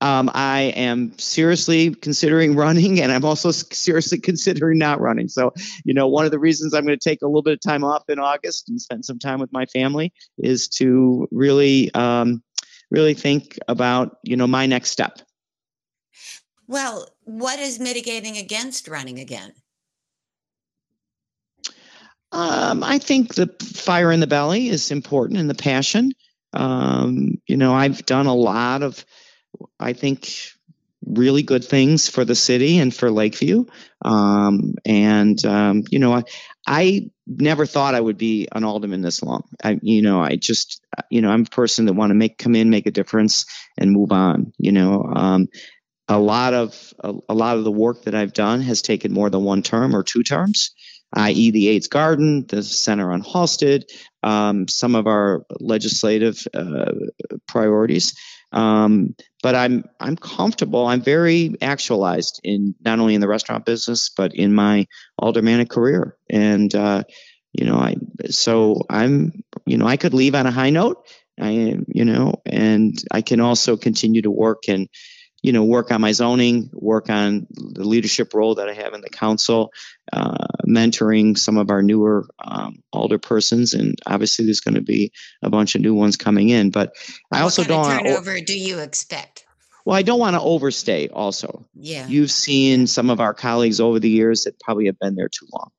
Um, 0.00 0.30
I 0.32 0.72
am 0.76 1.18
seriously 1.18 1.94
considering 1.94 2.54
running, 2.56 3.00
and 3.00 3.10
I'm 3.10 3.24
also 3.24 3.50
seriously 3.50 4.18
considering 4.18 4.78
not 4.78 5.00
running. 5.00 5.28
So, 5.28 5.52
you 5.84 5.94
know, 5.94 6.06
one 6.06 6.24
of 6.24 6.30
the 6.30 6.38
reasons 6.38 6.72
I'm 6.72 6.86
going 6.86 6.98
to 6.98 7.08
take 7.08 7.22
a 7.22 7.26
little 7.26 7.42
bit 7.42 7.54
of 7.54 7.60
time 7.60 7.84
off 7.84 8.04
in 8.08 8.18
August 8.18 8.68
and 8.68 8.80
spend 8.80 9.04
some 9.04 9.18
time 9.18 9.40
with 9.40 9.52
my 9.52 9.66
family 9.66 10.12
is 10.38 10.68
to 10.68 11.28
really, 11.30 11.92
um, 11.94 12.42
really 12.90 13.14
think 13.14 13.58
about, 13.66 14.16
you 14.22 14.36
know, 14.36 14.46
my 14.46 14.66
next 14.66 14.90
step. 14.90 15.18
Well, 16.68 17.08
what 17.28 17.58
is 17.58 17.78
mitigating 17.78 18.38
against 18.38 18.88
running 18.88 19.18
again? 19.18 19.52
Um, 22.32 22.82
I 22.82 22.98
think 22.98 23.34
the 23.34 23.54
fire 23.62 24.10
in 24.10 24.20
the 24.20 24.26
belly 24.26 24.68
is 24.68 24.90
important 24.90 25.38
and 25.38 25.48
the 25.48 25.54
passion. 25.54 26.12
Um, 26.54 27.34
you 27.46 27.58
know, 27.58 27.74
I've 27.74 28.06
done 28.06 28.26
a 28.26 28.34
lot 28.34 28.82
of, 28.82 29.04
I 29.78 29.92
think, 29.92 30.30
really 31.06 31.42
good 31.42 31.64
things 31.64 32.08
for 32.08 32.24
the 32.24 32.34
city 32.34 32.78
and 32.78 32.94
for 32.94 33.10
Lakeview. 33.10 33.66
Um, 34.02 34.74
and, 34.86 35.42
um, 35.44 35.84
you 35.90 35.98
know, 35.98 36.14
I, 36.14 36.22
I 36.66 37.10
never 37.26 37.66
thought 37.66 37.94
I 37.94 38.00
would 38.00 38.16
be 38.16 38.48
an 38.52 38.64
alderman 38.64 39.02
this 39.02 39.22
long. 39.22 39.42
I, 39.62 39.78
you 39.82 40.00
know, 40.00 40.22
I 40.22 40.36
just, 40.36 40.80
you 41.10 41.20
know, 41.20 41.30
I'm 41.30 41.42
a 41.42 41.54
person 41.54 41.84
that 41.86 41.92
want 41.92 42.08
to 42.10 42.14
make, 42.14 42.38
come 42.38 42.54
in, 42.54 42.70
make 42.70 42.86
a 42.86 42.90
difference 42.90 43.44
and 43.76 43.92
move 43.92 44.12
on, 44.12 44.54
you 44.58 44.72
know. 44.72 45.02
Um, 45.14 45.48
a 46.08 46.18
lot 46.18 46.54
of 46.54 46.94
a, 47.00 47.14
a, 47.28 47.34
lot 47.34 47.58
of 47.58 47.64
the 47.64 47.72
work 47.72 48.02
that 48.04 48.14
I've 48.14 48.32
done 48.32 48.62
has 48.62 48.82
taken 48.82 49.12
more 49.12 49.30
than 49.30 49.44
one 49.44 49.62
term 49.62 49.94
or 49.94 50.02
two 50.02 50.22
terms, 50.22 50.70
i.e., 51.14 51.50
the 51.50 51.68
AIDS 51.68 51.88
Garden, 51.88 52.46
the 52.48 52.62
Center 52.62 53.12
on 53.12 53.22
Halsted, 53.22 53.84
um, 54.22 54.68
some 54.68 54.94
of 54.94 55.06
our 55.06 55.44
legislative 55.60 56.46
uh, 56.54 56.92
priorities. 57.46 58.14
Um, 58.52 59.14
but 59.42 59.54
I'm 59.54 59.84
I'm 60.00 60.16
comfortable. 60.16 60.86
I'm 60.86 61.02
very 61.02 61.54
actualized 61.60 62.40
in 62.42 62.74
not 62.82 62.98
only 62.98 63.14
in 63.14 63.20
the 63.20 63.28
restaurant 63.28 63.66
business 63.66 64.10
but 64.16 64.34
in 64.34 64.54
my 64.54 64.86
aldermanic 65.20 65.68
career, 65.68 66.16
and 66.30 66.74
uh, 66.74 67.02
you 67.52 67.66
know 67.66 67.76
I 67.76 67.96
so 68.30 68.80
I'm 68.88 69.42
you 69.66 69.76
know 69.76 69.86
I 69.86 69.98
could 69.98 70.14
leave 70.14 70.34
on 70.34 70.46
a 70.46 70.50
high 70.50 70.70
note. 70.70 71.06
I 71.38 71.50
am 71.50 71.84
you 71.88 72.06
know, 72.06 72.40
and 72.46 72.96
I 73.12 73.20
can 73.20 73.40
also 73.40 73.76
continue 73.76 74.22
to 74.22 74.30
work 74.30 74.62
and 74.68 74.88
you 75.42 75.52
know, 75.52 75.64
work 75.64 75.92
on 75.92 76.00
my 76.00 76.12
zoning, 76.12 76.70
work 76.72 77.10
on 77.10 77.46
the 77.50 77.84
leadership 77.84 78.34
role 78.34 78.56
that 78.56 78.68
I 78.68 78.74
have 78.74 78.94
in 78.94 79.00
the 79.00 79.10
council, 79.10 79.72
uh, 80.12 80.46
mentoring 80.66 81.38
some 81.38 81.58
of 81.58 81.70
our 81.70 81.82
newer 81.82 82.26
um, 82.42 82.82
alder 82.92 83.18
persons, 83.18 83.74
and 83.74 83.96
obviously 84.06 84.46
there's 84.46 84.60
going 84.60 84.74
to 84.74 84.82
be 84.82 85.12
a 85.42 85.50
bunch 85.50 85.74
of 85.74 85.80
new 85.80 85.94
ones 85.94 86.16
coming 86.16 86.48
in. 86.48 86.70
But 86.70 86.94
I 87.30 87.40
also 87.40 87.62
don't. 87.62 87.80
What 87.80 88.02
turnover 88.02 88.40
do 88.40 88.58
you 88.58 88.80
expect? 88.80 89.44
Well, 89.84 89.96
I 89.96 90.02
don't 90.02 90.18
want 90.18 90.34
to 90.34 90.40
overstay. 90.40 91.08
Also, 91.08 91.66
yeah, 91.74 92.06
you've 92.08 92.32
seen 92.32 92.86
some 92.86 93.08
of 93.08 93.20
our 93.20 93.32
colleagues 93.32 93.80
over 93.80 94.00
the 94.00 94.10
years 94.10 94.44
that 94.44 94.58
probably 94.60 94.86
have 94.86 94.98
been 94.98 95.14
there 95.14 95.28
too 95.28 95.46
long. 95.52 95.70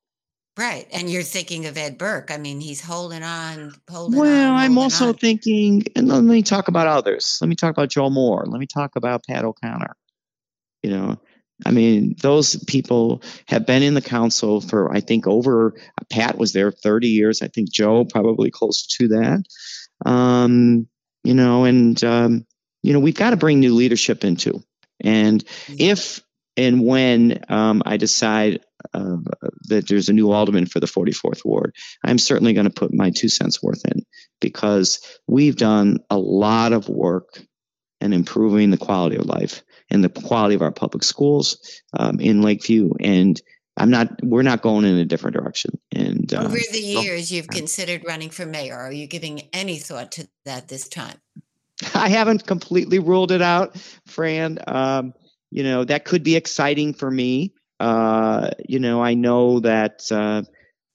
Right. 0.60 0.86
And 0.92 1.10
you're 1.10 1.24
thinking 1.24 1.68
of 1.68 1.78
Ed 1.78 1.98
Burke. 1.98 2.32
I 2.32 2.38
mean, 2.38 2.60
he's 2.60 2.82
holding 2.82 3.24
on, 3.24 3.74
holding 3.90 4.20
well, 4.20 4.52
on, 4.52 4.58
I'm 4.58 4.78
also 4.78 5.08
on. 5.08 5.14
thinking, 5.14 5.86
and 5.96 6.10
let 6.10 6.22
me 6.22 6.44
talk 6.44 6.68
about 6.68 6.86
others. 6.86 7.38
Let 7.40 7.48
me 7.48 7.56
talk 7.56 7.72
about 7.72 7.88
Joe 7.88 8.10
Moore. 8.10 8.44
Let 8.46 8.60
me 8.60 8.68
talk 8.68 8.98
about 8.98 9.26
Pat 9.26 9.46
O'Connor. 9.46 9.96
You 10.84 10.90
know, 10.90 11.22
I 11.66 11.72
mean, 11.72 12.16
those 12.22 12.62
people 12.66 13.24
have 13.48 13.66
been 13.66 13.84
in 13.84 13.94
the 13.94 14.02
council 14.02 14.60
for, 14.60 14.94
I 14.94 15.00
think, 15.00 15.28
over, 15.28 15.76
Pat 16.10 16.38
was 16.38 16.52
there 16.52 16.74
30 16.74 17.08
years. 17.08 17.42
I 17.42 17.48
think 17.48 17.72
Joe 17.72 18.04
probably 18.04 18.52
close 18.52 18.86
to 18.98 19.08
that. 19.10 19.44
Um, 20.06 20.90
you 21.24 21.36
know, 21.36 21.64
and, 21.64 22.04
um, 22.04 22.46
you 22.84 22.92
know, 22.92 23.00
we've 23.00 23.16
got 23.16 23.30
to 23.30 23.38
bring 23.38 23.62
new 23.62 23.76
leadership 23.76 24.26
into. 24.26 24.62
And 25.00 25.42
if 25.70 26.22
and 26.60 26.84
when 26.84 27.42
um, 27.48 27.82
I 27.86 27.96
decide 27.96 28.60
uh, 28.94 29.16
that 29.70 29.88
there's 29.88 30.10
a 30.10 30.14
new 30.14 30.30
alderman 30.32 30.66
for 30.66 30.82
the 30.82 30.88
44th 30.88 31.46
ward, 31.46 31.74
I'm 32.04 32.18
certainly 32.18 32.52
going 32.52 32.66
to 32.66 32.70
put 32.70 32.94
my 32.94 33.12
two 33.12 33.30
cents 33.30 33.64
worth 33.64 33.86
in 33.86 34.06
because 34.42 35.00
we've 35.26 35.56
done 35.56 36.00
a 36.10 36.18
lot 36.18 36.74
of 36.74 36.90
work 36.90 37.42
in 38.02 38.12
improving 38.12 38.72
the 38.72 38.78
quality 38.78 39.16
of 39.16 39.26
life 39.26 39.64
and 39.90 40.04
the 40.04 40.10
quality 40.10 40.56
of 40.56 40.62
our 40.62 40.72
public 40.74 41.04
schools 41.04 41.82
um, 41.98 42.20
in 42.20 42.42
Lakeview. 42.42 42.92
And 43.00 43.42
I'm 43.78 43.90
not. 43.90 44.22
We're 44.22 44.42
not 44.42 44.62
going 44.62 44.84
in 44.84 44.98
a 44.98 45.06
different 45.06 45.38
direction. 45.38 45.80
And 45.94 46.34
over 46.34 46.48
um, 46.48 46.64
the 46.74 46.82
years, 46.82 47.32
you've 47.32 47.48
considered 47.48 48.04
running 48.06 48.32
for 48.32 48.46
mayor. 48.46 48.76
Are 48.76 48.92
you 48.92 49.08
giving 49.08 49.44
any 49.54 49.78
thought 49.78 50.12
to 50.14 50.28
that 50.44 50.68
this 50.68 50.90
time? 50.90 51.22
I 51.96 52.10
haven't 52.10 52.46
completely 52.46 53.00
ruled 53.00 53.32
it 53.32 53.42
out, 53.42 53.78
Fran. 54.06 54.60
Um, 54.68 55.14
you 55.52 55.64
know 55.64 55.84
that 55.84 56.06
could 56.06 56.24
be 56.24 56.36
exciting 56.36 56.94
for 56.94 57.10
me. 57.10 57.54
Uh, 57.80 58.50
you 58.68 58.80
know, 58.80 59.02
I 59.02 59.14
know 59.14 59.62
that 59.62 60.12
uh, 60.12 60.44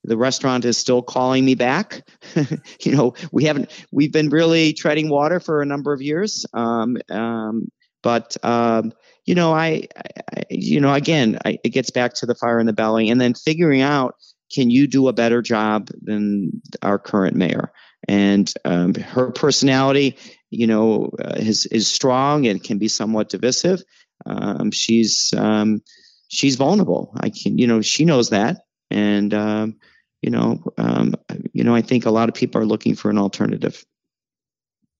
the 0.03 0.17
restaurant 0.17 0.65
is 0.65 0.77
still 0.77 1.01
calling 1.01 1.43
me 1.43 1.55
back. 1.55 2.07
you 2.81 2.95
know, 2.95 3.15
we 3.31 3.45
haven't. 3.45 3.71
We've 3.91 4.11
been 4.11 4.29
really 4.29 4.73
treading 4.73 5.09
water 5.09 5.39
for 5.39 5.61
a 5.61 5.65
number 5.65 5.93
of 5.93 6.01
years. 6.01 6.45
Um, 6.53 6.97
um, 7.09 7.69
but 8.03 8.37
um, 8.43 8.93
you 9.25 9.33
know, 9.33 9.53
I, 9.53 9.87
I, 9.97 10.43
you 10.51 10.79
know, 10.79 10.93
again, 10.93 11.39
I, 11.43 11.57
it 11.63 11.69
gets 11.69 11.89
back 11.89 12.13
to 12.15 12.27
the 12.27 12.35
fire 12.35 12.59
in 12.59 12.67
the 12.67 12.73
belly, 12.73 13.09
and 13.09 13.19
then 13.19 13.33
figuring 13.33 13.81
out 13.81 14.15
can 14.53 14.69
you 14.69 14.87
do 14.87 15.07
a 15.07 15.13
better 15.13 15.41
job 15.41 15.89
than 16.01 16.61
our 16.81 16.99
current 16.99 17.35
mayor? 17.35 17.71
And 18.07 18.51
um, 18.63 18.93
her 18.93 19.31
personality, 19.31 20.17
you 20.51 20.67
know, 20.67 21.09
uh, 21.19 21.33
is 21.37 21.65
is 21.65 21.87
strong 21.87 22.45
and 22.45 22.63
can 22.63 22.77
be 22.77 22.87
somewhat 22.87 23.29
divisive. 23.29 23.81
Um, 24.25 24.71
she's 24.71 25.33
um, 25.33 25.81
she's 26.27 26.55
vulnerable. 26.55 27.13
I 27.19 27.29
can, 27.29 27.57
you 27.57 27.67
know, 27.67 27.81
she 27.81 28.05
knows 28.05 28.29
that, 28.29 28.65
and 28.89 29.33
um, 29.33 29.75
you 30.21 30.31
know, 30.31 30.63
um, 30.77 31.15
you 31.53 31.63
know, 31.63 31.75
I 31.75 31.81
think 31.81 32.05
a 32.05 32.11
lot 32.11 32.29
of 32.29 32.35
people 32.35 32.61
are 32.61 32.65
looking 32.65 32.95
for 32.95 33.09
an 33.09 33.17
alternative. 33.17 33.83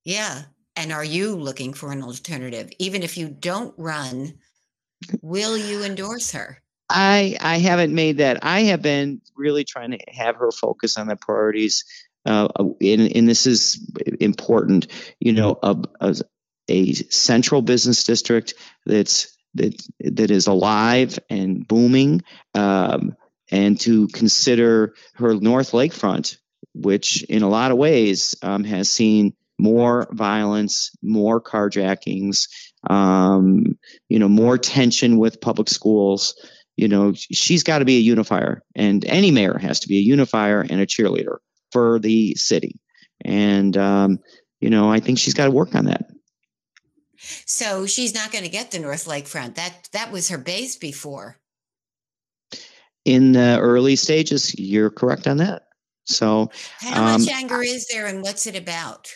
Yeah, 0.04 0.44
and 0.76 0.92
are 0.92 1.04
you 1.04 1.36
looking 1.36 1.74
for 1.74 1.92
an 1.92 2.04
alternative? 2.04 2.70
Even 2.80 3.04
if 3.04 3.18
you 3.18 3.30
don't 3.30 3.74
run, 3.78 4.36
will 5.22 5.58
you 5.58 5.84
endorse 5.84 6.32
her? 6.32 6.62
I 6.90 7.38
I 7.40 7.58
haven't 7.58 7.94
made 7.94 8.18
that. 8.18 8.44
I 8.44 8.62
have 8.64 8.82
been 8.82 9.22
really 9.36 9.64
trying 9.64 9.92
to 9.92 10.00
have 10.10 10.36
her 10.36 10.52
focus 10.52 10.98
on 10.98 11.08
the 11.08 11.16
priorities. 11.16 11.86
Uh, 12.26 12.48
and, 12.82 13.16
and 13.16 13.30
this 13.30 13.46
is 13.46 13.80
important. 14.20 14.88
You 15.20 15.34
know, 15.34 15.60
a, 15.62 15.78
a, 16.00 16.16
a 16.68 16.94
central 16.94 17.62
business 17.62 18.04
district 18.04 18.56
that's 18.86 19.36
that 19.56 19.82
that 20.00 20.32
is 20.32 20.48
alive 20.48 21.18
and 21.30 21.68
booming, 21.68 22.22
um, 22.54 23.16
and 23.52 23.80
to 23.82 24.08
consider 24.08 24.94
her 25.16 25.34
North 25.36 25.72
Lakefront, 25.72 26.38
which 26.74 27.24
in 27.24 27.42
a 27.42 27.50
lot 27.50 27.72
of 27.72 27.78
ways 27.78 28.36
um, 28.42 28.64
has 28.64 28.90
seen 28.90 29.34
more 29.58 30.08
violence, 30.12 30.92
more 31.02 31.42
carjackings, 31.42 32.50
um, 32.90 33.78
you 34.10 34.20
know, 34.20 34.28
more 34.28 34.58
tension 34.58 35.18
with 35.18 35.42
public 35.42 35.70
schools. 35.70 36.36
You 36.76 36.90
know, 36.90 37.14
she's 37.16 37.64
got 37.64 37.80
to 37.80 37.86
be 37.86 37.98
a 37.98 38.02
unifier, 38.02 38.62
and 38.76 39.06
any 39.06 39.32
mayor 39.32 39.58
has 39.58 39.82
to 39.82 39.88
be 39.88 39.98
a 39.98 40.02
unifier 40.02 40.60
and 40.62 40.82
a 40.82 40.86
cheerleader 40.86 41.38
for 41.72 42.00
the 42.00 42.36
city. 42.36 42.80
And 43.24 43.76
um, 43.78 44.20
you 44.60 44.70
know, 44.70 44.92
I 44.92 45.00
think 45.00 45.20
she's 45.20 45.34
got 45.34 45.46
to 45.46 45.52
work 45.52 45.76
on 45.76 45.86
that. 45.86 46.10
So 47.18 47.86
she's 47.86 48.14
not 48.14 48.32
going 48.32 48.44
to 48.44 48.50
get 48.50 48.72
the 48.72 48.80
North 48.80 49.06
Lakefront. 49.06 49.56
That 49.56 49.90
that 49.94 50.12
was 50.12 50.30
her 50.30 50.38
base 50.38 50.76
before. 50.76 51.38
In 53.04 53.34
the 53.34 53.60
early 53.60 53.96
stages, 53.96 54.58
you're 54.58 54.90
correct 54.90 55.28
on 55.28 55.38
that. 55.38 55.64
So, 56.06 56.52
how 56.80 57.16
um, 57.16 57.22
much 57.22 57.30
anger 57.30 57.62
is 57.62 57.88
there, 57.88 58.06
and 58.06 58.22
what's 58.22 58.48
it 58.48 58.56
about? 58.56 59.10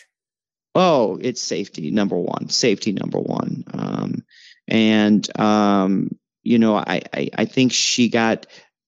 Oh, 0.74 1.18
it's 1.20 1.40
safety 1.40 1.90
number 1.90 2.16
one. 2.16 2.48
Safety 2.48 2.92
number 2.92 3.18
one. 3.18 3.64
Um, 3.72 4.24
and 4.68 5.38
um, 5.38 6.10
you 6.42 6.58
know, 6.58 6.76
I, 6.76 7.02
I, 7.12 7.30
I 7.36 7.44
think 7.44 7.72
she 7.72 8.08
got 8.08 8.46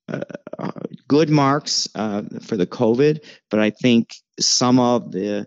uh, 0.09 0.21
uh, 0.59 0.71
good 1.09 1.31
marks 1.31 1.89
uh, 1.95 2.23
for 2.43 2.57
the 2.57 2.67
COVID, 2.67 3.21
but 3.51 3.61
I 3.61 3.71
think 3.71 4.15
some 4.41 4.79
of 4.79 5.13
the 5.13 5.47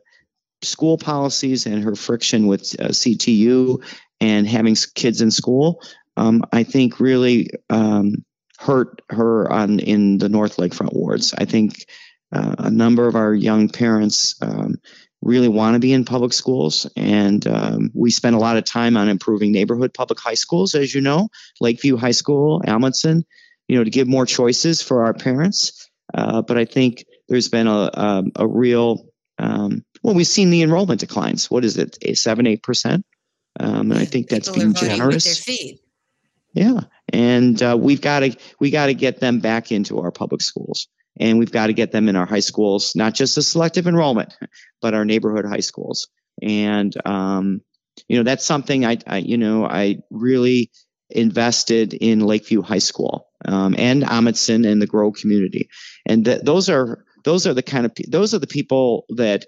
school 0.66 0.98
policies 0.98 1.66
and 1.66 1.84
her 1.84 1.96
friction 1.96 2.48
with 2.48 2.76
uh, 2.80 2.90
CTU 2.90 3.84
and 4.20 4.48
having 4.48 4.76
kids 4.96 5.22
in 5.22 5.32
school, 5.32 5.82
um, 6.18 6.44
I 6.52 6.64
think 6.64 7.00
really 7.00 7.50
um, 7.70 8.26
hurt 8.58 9.02
her 9.10 9.52
on 9.52 9.80
in 9.80 10.18
the 10.18 10.30
North 10.30 10.58
Lakefront 10.58 10.94
wards. 10.94 11.34
I 11.38 11.46
think 11.46 11.86
uh, 12.32 12.56
a 12.58 12.70
number 12.70 13.08
of 13.08 13.16
our 13.16 13.34
young 13.34 13.70
parents 13.70 14.36
um, 14.42 14.76
really 15.22 15.48
want 15.48 15.74
to 15.74 15.80
be 15.80 15.92
in 15.92 16.06
public 16.06 16.34
schools. 16.34 16.90
And 16.96 17.46
um, 17.48 17.92
we 17.94 18.12
spend 18.12 18.36
a 18.36 18.40
lot 18.40 18.58
of 18.58 18.64
time 18.64 18.96
on 18.96 19.10
improving 19.10 19.52
neighborhood 19.52 19.94
public 19.94 20.20
high 20.20 20.36
schools, 20.36 20.76
as 20.76 20.94
you 20.94 21.02
know, 21.02 21.30
Lakeview 21.60 21.98
High 21.98 22.12
School, 22.12 22.62
Amundsen, 22.66 23.26
you 23.68 23.78
know, 23.78 23.84
to 23.84 23.90
give 23.90 24.08
more 24.08 24.26
choices 24.26 24.82
for 24.82 25.06
our 25.06 25.14
parents. 25.14 25.90
Uh, 26.14 26.42
but 26.44 26.58
I 26.58 26.66
think 26.66 27.06
there's 27.28 27.50
been 27.50 27.68
a, 27.68 27.72
a, 27.72 27.92
um, 27.96 28.32
a 28.36 28.48
real, 28.48 29.08
um, 29.40 29.84
well, 30.06 30.16
we've 30.16 30.28
seen 30.28 30.50
the 30.50 30.62
enrollment 30.62 31.00
declines. 31.00 31.50
What 31.50 31.66
is 31.66 31.78
it, 31.78 31.98
a 32.02 32.14
seven, 32.14 32.46
eight 32.48 32.64
percent? 32.64 33.06
Um, 33.60 33.92
and 33.92 34.00
I 34.00 34.06
think 34.06 34.30
that's 34.30 34.50
People 34.50 34.74
being 34.74 34.74
generous. 34.74 35.48
Yeah, 36.54 36.82
and 37.12 37.62
uh, 37.62 37.78
we've 37.80 38.02
got 38.02 38.20
to 38.20 38.36
we 38.60 38.72
got 38.72 38.86
to 38.86 38.94
get 38.94 39.20
them 39.20 39.40
back 39.40 39.72
into 39.72 40.00
our 40.00 40.12
public 40.12 40.42
schools 40.42 40.88
and 41.18 41.40
we've 41.40 41.52
got 41.52 41.68
to 41.68 41.74
get 41.74 41.92
them 41.92 42.10
in 42.10 42.16
our 42.16 42.26
high 42.26 42.40
schools, 42.40 42.96
not 42.96 43.14
just 43.14 43.36
the 43.36 43.42
selective 43.42 43.88
enrollment, 43.88 44.36
but 44.82 44.94
our 44.94 45.06
neighborhood 45.06 45.46
high 45.46 45.62
schools. 45.62 46.08
And 46.42 46.94
um, 47.06 47.62
you 48.08 48.18
know, 48.18 48.24
that's 48.24 48.46
something 48.46 48.86
I, 48.86 48.98
I, 49.08 49.18
you 49.18 49.38
know, 49.38 49.66
I 49.66 50.00
really 50.12 50.72
invested 51.10 51.94
in 51.94 52.20
Lakeview 52.20 52.62
High 52.62 52.80
School 52.80 53.28
um, 53.46 53.76
and 53.78 54.04
Amundsen 54.04 54.66
and 54.66 54.82
the 54.82 54.88
Grow 54.88 55.12
community, 55.12 55.70
and 56.06 56.26
th- 56.26 56.42
those 56.42 56.70
are 56.70 57.06
those 57.24 57.48
are 57.48 57.54
the 57.54 57.64
kind 57.64 57.86
of 57.86 57.94
those 58.10 58.34
are 58.34 58.40
the 58.40 58.48
people 58.48 59.06
that 59.10 59.46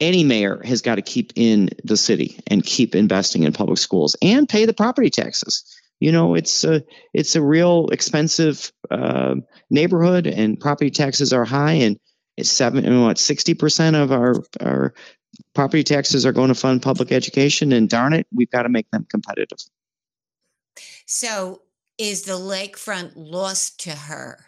any 0.00 0.24
mayor 0.24 0.60
has 0.64 0.82
got 0.82 0.96
to 0.96 1.02
keep 1.02 1.32
in 1.36 1.70
the 1.84 1.96
city 1.96 2.38
and 2.46 2.64
keep 2.64 2.94
investing 2.94 3.44
in 3.44 3.52
public 3.52 3.78
schools 3.78 4.16
and 4.20 4.48
pay 4.48 4.66
the 4.66 4.74
property 4.74 5.10
taxes. 5.10 5.64
You 6.00 6.12
know 6.12 6.34
it's 6.34 6.64
a 6.64 6.82
it's 7.14 7.36
a 7.36 7.42
real 7.42 7.88
expensive 7.88 8.70
uh, 8.90 9.36
neighborhood 9.70 10.26
and 10.26 10.60
property 10.60 10.90
taxes 10.90 11.32
are 11.32 11.44
high 11.44 11.74
and 11.74 11.98
it's 12.36 12.50
seven 12.50 13.02
what 13.02 13.16
60% 13.16 14.02
of 14.02 14.12
our 14.12 14.34
our 14.60 14.94
property 15.54 15.84
taxes 15.84 16.26
are 16.26 16.32
going 16.32 16.48
to 16.48 16.54
fund 16.54 16.82
public 16.82 17.12
education 17.12 17.72
and 17.72 17.88
darn 17.88 18.12
it 18.12 18.26
we've 18.34 18.50
got 18.50 18.64
to 18.64 18.68
make 18.68 18.90
them 18.90 19.06
competitive. 19.08 19.58
So 21.06 21.62
is 21.96 22.24
the 22.24 22.32
lakefront 22.32 23.12
lost 23.16 23.80
to 23.84 23.92
her 23.92 24.44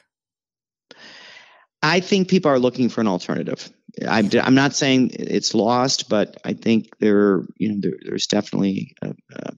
i 1.83 2.01
think 2.01 2.29
people 2.29 2.51
are 2.51 2.59
looking 2.59 2.89
for 2.89 3.01
an 3.01 3.09
alternative 3.09 3.71
i'm, 4.09 4.31
I'm 4.43 4.55
not 4.55 4.75
saying 4.75 5.11
it's 5.15 5.55
lost 5.55 6.09
but 6.09 6.37
i 6.45 6.53
think 6.53 6.99
there 6.99 7.45
you 7.57 7.71
know 7.71 7.81
there, 7.81 7.99
there's 8.03 8.27
definitely 8.27 8.95
a, 9.03 9.15
a 9.35 9.53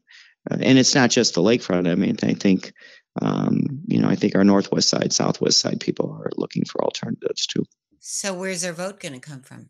and 0.48 0.78
it's 0.78 0.94
not 0.94 1.10
just 1.10 1.34
the 1.34 1.42
lakefront. 1.42 1.90
I 1.90 1.94
mean, 1.94 2.16
I 2.22 2.34
think, 2.34 2.72
um, 3.20 3.82
you 3.86 4.00
know, 4.00 4.08
I 4.08 4.16
think 4.16 4.34
our 4.34 4.44
northwest 4.44 4.88
side, 4.88 5.12
southwest 5.12 5.60
side 5.60 5.80
people 5.80 6.10
are 6.12 6.30
looking 6.36 6.64
for 6.64 6.82
alternatives 6.82 7.46
too. 7.46 7.64
So, 7.98 8.32
where's 8.34 8.62
their 8.62 8.72
vote 8.72 9.00
going 9.00 9.14
to 9.14 9.20
come 9.20 9.42
from? 9.42 9.68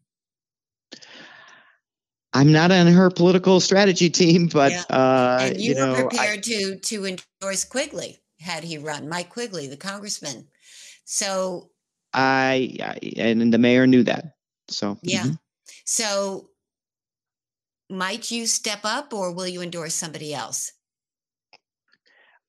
I'm 2.33 2.53
not 2.53 2.71
on 2.71 2.87
her 2.87 3.11
political 3.11 3.59
strategy 3.59 4.09
team, 4.09 4.47
but 4.47 4.71
yeah. 4.71 4.85
uh, 4.89 5.39
and 5.43 5.61
you, 5.61 5.71
you 5.71 5.75
know, 5.75 5.93
were 5.93 6.09
prepared 6.09 6.39
I, 6.39 6.43
to 6.43 6.77
to 6.77 7.07
endorse 7.07 7.65
Quigley 7.65 8.21
had 8.39 8.63
he 8.63 8.79
run, 8.79 9.09
Mike 9.09 9.31
Quigley, 9.31 9.67
the 9.67 9.77
congressman. 9.77 10.47
So, 11.05 11.71
I, 12.13 12.77
I 12.83 12.99
and 13.17 13.53
the 13.53 13.59
mayor 13.59 13.87
knew 13.87 14.05
that. 14.05 14.35
So, 14.69 14.99
yeah. 15.03 15.23
Mm-hmm. 15.23 15.33
So 15.85 16.51
might 17.89 18.31
you 18.31 18.47
step 18.47 18.81
up 18.85 19.13
or 19.13 19.33
will 19.33 19.49
you 19.49 19.63
endorse 19.63 19.95
somebody 19.95 20.33
else? 20.33 20.73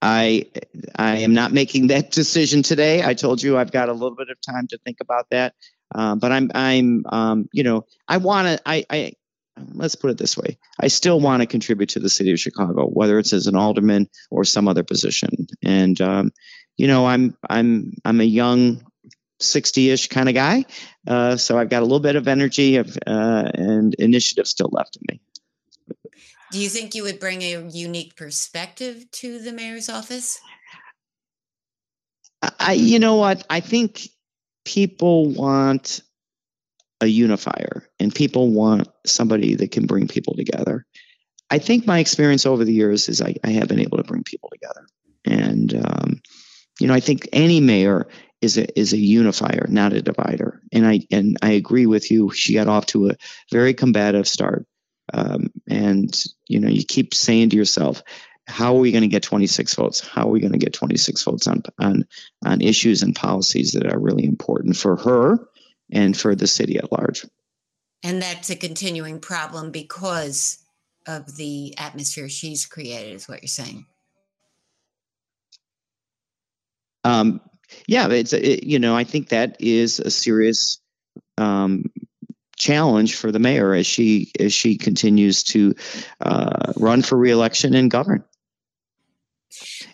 I 0.01 0.47
I 0.95 1.17
am 1.17 1.33
not 1.33 1.51
making 1.51 1.87
that 1.87 2.11
decision 2.21 2.63
today. 2.63 3.03
I 3.03 3.13
told 3.13 3.41
you 3.41 3.57
I've 3.57 3.71
got 3.71 3.89
a 3.89 3.93
little 3.93 4.15
bit 4.15 4.29
of 4.29 4.37
time 4.41 4.67
to 4.67 4.77
think 4.79 4.97
about 5.01 5.27
that. 5.31 5.53
Uh, 5.93 6.15
but 6.15 6.31
I'm 6.31 6.51
I'm 6.53 7.05
um, 7.09 7.49
you 7.53 7.63
know 7.63 7.85
I 8.07 8.17
want 8.17 8.47
to 8.47 8.61
I 8.65 8.85
I 8.89 9.13
let's 9.73 9.95
put 9.95 10.11
it 10.11 10.17
this 10.17 10.37
way. 10.37 10.57
I 10.79 10.87
still 10.87 11.19
want 11.19 11.41
to 11.41 11.47
contribute 11.47 11.89
to 11.89 11.99
the 11.99 12.09
city 12.09 12.31
of 12.31 12.39
Chicago, 12.39 12.87
whether 12.87 13.19
it's 13.19 13.33
as 13.33 13.47
an 13.47 13.55
alderman 13.55 14.07
or 14.29 14.43
some 14.43 14.67
other 14.67 14.83
position. 14.83 15.47
And 15.63 15.99
um, 16.01 16.31
you 16.77 16.87
know 16.87 17.05
I'm 17.05 17.37
I'm 17.47 17.93
I'm 18.05 18.21
a 18.21 18.25
young 18.25 18.83
60-ish 19.41 20.07
kind 20.07 20.29
of 20.29 20.35
guy, 20.35 20.65
uh, 21.07 21.35
so 21.35 21.57
I've 21.57 21.69
got 21.69 21.81
a 21.81 21.85
little 21.85 21.99
bit 21.99 22.15
of 22.15 22.27
energy 22.27 22.77
of 22.77 22.97
uh, 23.05 23.51
and 23.53 23.93
initiative 23.95 24.47
still 24.47 24.69
left 24.71 24.97
in 24.97 25.03
me. 25.09 25.21
Do 26.51 26.59
you 26.59 26.69
think 26.69 26.95
you 26.95 27.03
would 27.03 27.19
bring 27.19 27.41
a 27.41 27.69
unique 27.69 28.15
perspective 28.15 29.09
to 29.11 29.39
the 29.39 29.53
mayor's 29.53 29.89
office? 29.89 30.39
I, 32.59 32.73
you 32.73 32.99
know 32.99 33.15
what? 33.15 33.45
I 33.49 33.61
think 33.61 34.09
people 34.65 35.29
want 35.29 36.01
a 36.99 37.07
unifier 37.07 37.87
and 37.99 38.13
people 38.13 38.49
want 38.49 38.89
somebody 39.05 39.55
that 39.55 39.71
can 39.71 39.85
bring 39.85 40.07
people 40.07 40.35
together. 40.35 40.85
I 41.49 41.59
think 41.59 41.85
my 41.85 41.99
experience 41.99 42.45
over 42.45 42.63
the 42.63 42.73
years 42.73 43.09
is 43.09 43.21
I, 43.21 43.35
I 43.43 43.51
have 43.51 43.67
been 43.67 43.79
able 43.79 43.97
to 43.97 44.03
bring 44.03 44.23
people 44.23 44.49
together. 44.51 44.87
And, 45.25 45.73
um, 45.73 46.21
you 46.79 46.87
know, 46.87 46.93
I 46.93 46.99
think 46.99 47.29
any 47.31 47.59
mayor 47.59 48.07
is 48.41 48.57
a, 48.57 48.79
is 48.79 48.93
a 48.93 48.97
unifier, 48.97 49.67
not 49.69 49.93
a 49.93 50.01
divider. 50.01 50.61
And 50.71 50.85
I, 50.85 51.01
and 51.11 51.37
I 51.41 51.51
agree 51.51 51.85
with 51.85 52.11
you. 52.11 52.31
She 52.31 52.55
got 52.55 52.67
off 52.67 52.87
to 52.87 53.09
a 53.09 53.15
very 53.51 53.73
combative 53.73 54.27
start. 54.27 54.65
Um, 55.13 55.51
and, 55.69 56.11
you 56.47 56.59
know, 56.59 56.69
you 56.69 56.83
keep 56.83 57.13
saying 57.13 57.51
to 57.51 57.55
yourself, 57.55 58.01
how 58.47 58.75
are 58.75 58.79
we 58.79 58.91
going 58.91 59.03
to 59.03 59.07
get 59.07 59.23
26 59.23 59.75
votes? 59.75 59.99
How 59.99 60.27
are 60.27 60.31
we 60.31 60.39
going 60.39 60.53
to 60.53 60.57
get 60.57 60.73
26 60.73 61.23
votes 61.23 61.47
on, 61.47 61.63
on, 61.79 62.05
on 62.43 62.61
issues 62.61 63.03
and 63.03 63.15
policies 63.15 63.73
that 63.73 63.91
are 63.91 63.99
really 63.99 64.25
important 64.25 64.75
for 64.75 64.95
her 64.97 65.37
and 65.91 66.17
for 66.17 66.35
the 66.35 66.47
city 66.47 66.77
at 66.77 66.91
large? 66.91 67.25
And 68.03 68.21
that's 68.21 68.49
a 68.49 68.55
continuing 68.55 69.19
problem 69.19 69.71
because 69.71 70.57
of 71.07 71.35
the 71.35 71.77
atmosphere 71.77 72.29
she's 72.29 72.65
created, 72.65 73.15
is 73.15 73.27
what 73.27 73.41
you're 73.41 73.47
saying. 73.47 73.85
Um, 77.03 77.41
yeah, 77.87 78.07
it's 78.09 78.33
it, 78.33 78.63
you 78.63 78.79
know 78.79 78.95
I 78.95 79.03
think 79.03 79.29
that 79.29 79.57
is 79.59 79.99
a 79.99 80.11
serious 80.11 80.79
um, 81.37 81.85
challenge 82.57 83.15
for 83.15 83.31
the 83.31 83.39
mayor 83.39 83.73
as 83.73 83.87
she 83.87 84.31
as 84.39 84.53
she 84.53 84.77
continues 84.77 85.43
to 85.43 85.73
uh, 86.19 86.73
run 86.77 87.01
for 87.01 87.17
reelection 87.17 87.73
and 87.73 87.89
govern. 87.89 88.23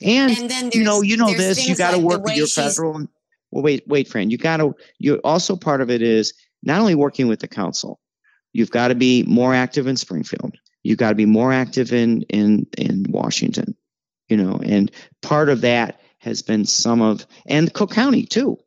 And, 0.01 0.37
and 0.37 0.49
then 0.49 0.69
you 0.73 0.83
know, 0.83 1.01
you 1.01 1.17
know 1.17 1.33
this. 1.33 1.67
You 1.67 1.75
got 1.75 1.91
to 1.91 1.97
like 1.97 2.05
work 2.05 2.23
with 2.23 2.35
your 2.35 2.47
federal. 2.47 3.07
Well, 3.51 3.63
wait, 3.63 3.87
wait, 3.87 4.07
friend. 4.07 4.31
You 4.31 4.37
got 4.37 4.57
to. 4.57 4.75
You 4.99 5.15
also 5.23 5.55
part 5.55 5.81
of 5.81 5.89
it 5.89 6.01
is 6.01 6.33
not 6.61 6.79
only 6.79 6.95
working 6.95 7.27
with 7.27 7.39
the 7.39 7.47
council. 7.47 7.99
You've 8.53 8.71
got 8.71 8.89
to 8.89 8.95
be 8.95 9.23
more 9.23 9.53
active 9.53 9.87
in 9.87 9.97
Springfield. 9.97 10.55
You've 10.83 10.97
got 10.97 11.09
to 11.09 11.15
be 11.15 11.25
more 11.25 11.51
active 11.51 11.93
in 11.93 12.23
in 12.23 12.67
in 12.77 13.05
Washington. 13.09 13.75
You 14.27 14.37
know, 14.37 14.59
and 14.63 14.91
part 15.21 15.49
of 15.49 15.61
that 15.61 16.01
has 16.27 16.41
been 16.41 16.65
some 16.65 17.01
of 17.01 17.25
and 17.45 17.73
Cook 17.73 17.91
County 17.91 18.25
too. 18.25 18.57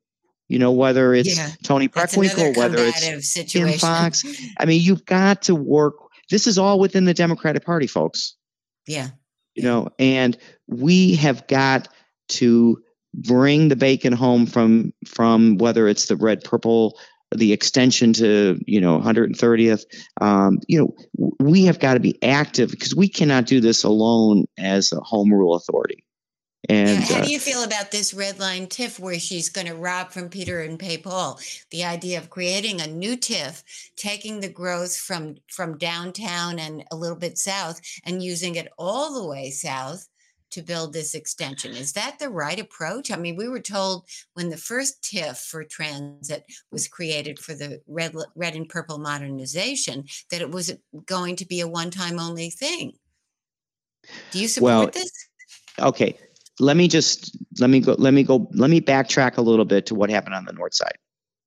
You 0.49 0.59
know, 0.59 0.73
whether 0.73 1.15
it's 1.15 1.37
yeah, 1.37 1.51
Toni 1.63 1.89
Preckwinkle, 1.89 2.57
whether 2.57 2.79
it's 2.79 3.33
situation. 3.33 3.71
Kim 3.71 3.79
Foxx. 3.79 4.25
I 4.59 4.65
mean, 4.65 4.83
you've 4.83 5.05
got 5.05 5.43
to 5.43 5.55
work. 5.55 5.95
This 6.29 6.49
is 6.49 6.59
all 6.59 6.81
within 6.81 7.05
the 7.05 7.15
Democratic 7.15 7.65
Party, 7.65 7.87
folks. 7.87 8.35
Yeah. 8.87 9.11
You 9.55 9.63
know, 9.63 9.89
and 10.01 10.37
we 10.67 11.15
have 11.17 11.47
got 11.47 11.87
to 12.31 12.83
bring 13.15 13.69
the 13.69 13.77
bacon 13.77 14.13
home 14.13 14.47
from 14.47 14.93
from 15.07 15.59
whether 15.59 15.87
it's 15.87 16.07
the 16.07 16.17
red 16.17 16.43
purple 16.43 16.99
the 17.35 17.53
extension 17.53 18.13
to 18.13 18.61
you 18.67 18.81
know 18.81 18.99
130th 19.01 19.85
um, 20.21 20.59
you 20.69 20.79
know 20.79 20.95
we 21.39 21.65
have 21.65 21.81
got 21.81 21.95
to 21.95 22.01
be 22.01 22.21
active 22.23 22.71
because 22.71 22.95
we 22.95 23.09
cannot 23.09 23.47
do 23.47 23.61
this 23.61 23.83
alone 23.83 24.45
as 24.59 24.93
a 24.93 25.01
home 25.01 25.33
rule 25.33 25.55
authority 25.55 26.05
and 26.69 26.89
yeah, 26.89 27.07
how 27.07 27.21
uh, 27.21 27.25
do 27.25 27.33
you 27.33 27.41
feel 27.41 27.65
about 27.65 27.91
this 27.91 28.13
red 28.13 28.39
line 28.39 28.67
TIF 28.67 28.99
where 28.99 29.19
she's 29.19 29.49
going 29.49 29.67
to 29.67 29.75
rob 29.75 30.11
from 30.11 30.29
Peter 30.29 30.61
and 30.61 30.79
pay 30.79 30.99
Paul? 30.99 31.41
The 31.71 31.85
idea 31.85 32.19
of 32.19 32.29
creating 32.29 32.81
a 32.81 32.87
new 32.87 33.17
TIF, 33.17 33.63
taking 33.97 34.41
the 34.41 34.49
growth 34.49 34.97
from 34.97 35.37
from 35.49 35.79
downtown 35.79 36.59
and 36.59 36.85
a 36.91 36.97
little 36.97 37.17
bit 37.17 37.39
south, 37.39 37.81
and 38.05 38.23
using 38.23 38.57
it 38.57 38.69
all 38.79 39.15
the 39.15 39.27
way 39.27 39.51
south 39.51 40.07
to 40.51 40.63
build 40.63 40.93
this 40.93 41.15
extension. 41.15 41.73
Is 41.73 41.93
that 41.93 42.19
the 42.19 42.29
right 42.29 42.59
approach? 42.59 43.11
I 43.11 43.17
mean, 43.17 43.37
we 43.37 43.49
were 43.49 43.61
told 43.61 44.05
when 44.35 44.51
the 44.51 44.57
first 44.57 45.03
TIF 45.03 45.39
for 45.39 45.65
transit 45.65 46.45
was 46.71 46.89
created 46.89 47.39
for 47.39 47.55
the 47.55 47.81
red 47.87 48.15
red 48.35 48.55
and 48.55 48.69
purple 48.69 48.99
modernization 48.99 50.05
that 50.31 50.43
it 50.43 50.51
was 50.51 50.73
going 51.07 51.37
to 51.37 51.47
be 51.47 51.61
a 51.61 51.69
one 51.69 51.91
time 51.91 52.19
only 52.19 52.51
thing. 52.51 52.93
Do 54.31 54.41
you 54.41 54.49
support 54.49 54.69
well, 54.69 54.87
this? 54.93 55.13
Okay, 55.79 56.17
let 56.61 56.77
me 56.77 56.89
just 56.89 57.37
let 57.59 57.71
me 57.71 57.81
go 57.81 57.95
let 57.99 58.15
me 58.15 58.23
go 58.23 58.49
let 58.53 58.71
me 58.71 58.81
backtrack 58.81 59.39
a 59.39 59.43
little 59.43 59.65
bit 59.65 59.87
to 59.87 59.95
what 59.95 60.11
happened 60.11 60.35
on 60.35 60.45
the 60.45 60.53
north 60.53 60.75
side. 60.75 60.99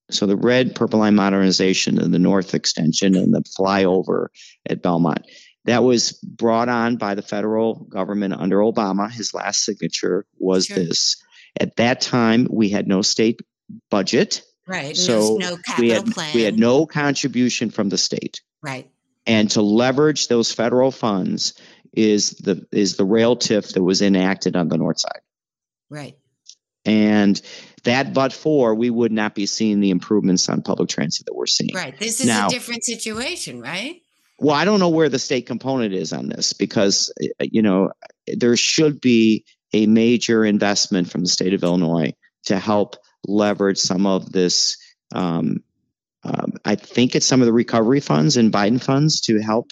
So 0.10 0.26
the 0.26 0.36
red 0.36 0.76
purple 0.76 1.00
line 1.00 1.16
modernization 1.16 2.00
and 2.00 2.14
the 2.14 2.20
north 2.20 2.54
extension 2.54 3.16
and 3.16 3.34
the 3.34 3.42
flyover 3.42 4.28
at 4.66 4.82
belmont 4.82 5.26
that 5.66 5.84
was 5.84 6.12
brought 6.24 6.68
on 6.68 6.98
by 6.98 7.16
the 7.16 7.22
federal 7.22 7.76
government 7.76 8.34
under 8.34 8.58
obama. 8.58 9.10
His 9.10 9.34
last 9.34 9.64
signature 9.64 10.26
was 10.38 10.66
sure. 10.66 10.78
this. 10.78 11.24
At 11.60 11.78
that 11.78 12.02
time 12.02 12.48
we 12.50 12.70
had 12.70 12.88
no 12.88 13.02
state 13.02 13.42
budget. 13.90 14.44
Right 14.68 14.96
so 14.96 15.38
no, 15.40 15.58
we 15.78 15.90
had 15.90 16.06
plan. 16.08 16.32
we 16.34 16.44
had 16.44 16.58
no 16.58 16.86
contribution 16.86 17.70
from 17.70 17.90
the 17.90 17.98
state. 17.98 18.42
Right. 18.62 18.90
And 19.26 19.50
to 19.52 19.62
leverage 19.62 20.28
those 20.28 20.52
federal 20.52 20.92
funds 20.92 21.54
is 21.94 22.32
the 22.32 22.66
is 22.72 22.98
the 22.98 23.06
rail 23.06 23.36
TIF 23.36 23.74
that 23.74 23.84
was 23.84 24.02
enacted 24.02 24.56
on 24.56 24.68
the 24.68 24.78
north 24.78 25.00
side. 25.00 25.22
Right. 25.90 26.18
And 26.86 27.40
that 27.84 28.14
but 28.14 28.34
for 28.34 28.76
we 28.76 28.90
would 28.90 29.12
not 29.12 29.36
be 29.36 29.46
seeing 29.46 29.80
the 29.80 29.92
improvements 29.92 30.50
on 30.50 30.62
public 30.62 30.90
transit 30.90 31.28
that 31.28 31.36
we're 31.36 31.46
seeing. 31.46 31.74
Right. 31.74 31.98
This 31.98 32.20
is 32.20 32.28
now, 32.28 32.48
a 32.48 32.50
different 32.50 32.84
situation, 32.84 33.62
right? 33.62 34.02
Well, 34.40 34.56
I 34.56 34.66
don't 34.66 34.80
know 34.80 34.90
where 34.90 35.10
the 35.10 35.20
state 35.20 35.46
component 35.46 35.94
is 35.94 36.12
on 36.12 36.28
this 36.28 36.54
because 36.54 37.14
you 37.40 37.62
know 37.62 37.92
there 38.28 38.58
should 38.58 39.00
be 39.00 39.46
a 39.74 39.86
major 39.88 40.44
investment 40.44 41.10
from 41.10 41.22
the 41.22 41.30
state 41.30 41.54
of 41.54 41.64
Illinois 41.64 42.14
to 42.46 42.58
help 42.60 42.96
leverage 43.26 43.78
some 43.78 44.06
of 44.06 44.32
this. 44.32 44.78
Um, 45.14 45.64
um, 46.24 46.54
I 46.64 46.76
think 46.76 47.16
it's 47.16 47.26
some 47.26 47.42
of 47.42 47.46
the 47.46 47.54
recovery 47.54 48.00
funds 48.00 48.38
and 48.38 48.52
Biden 48.52 48.82
funds 48.82 49.22
to 49.22 49.42
help 49.42 49.72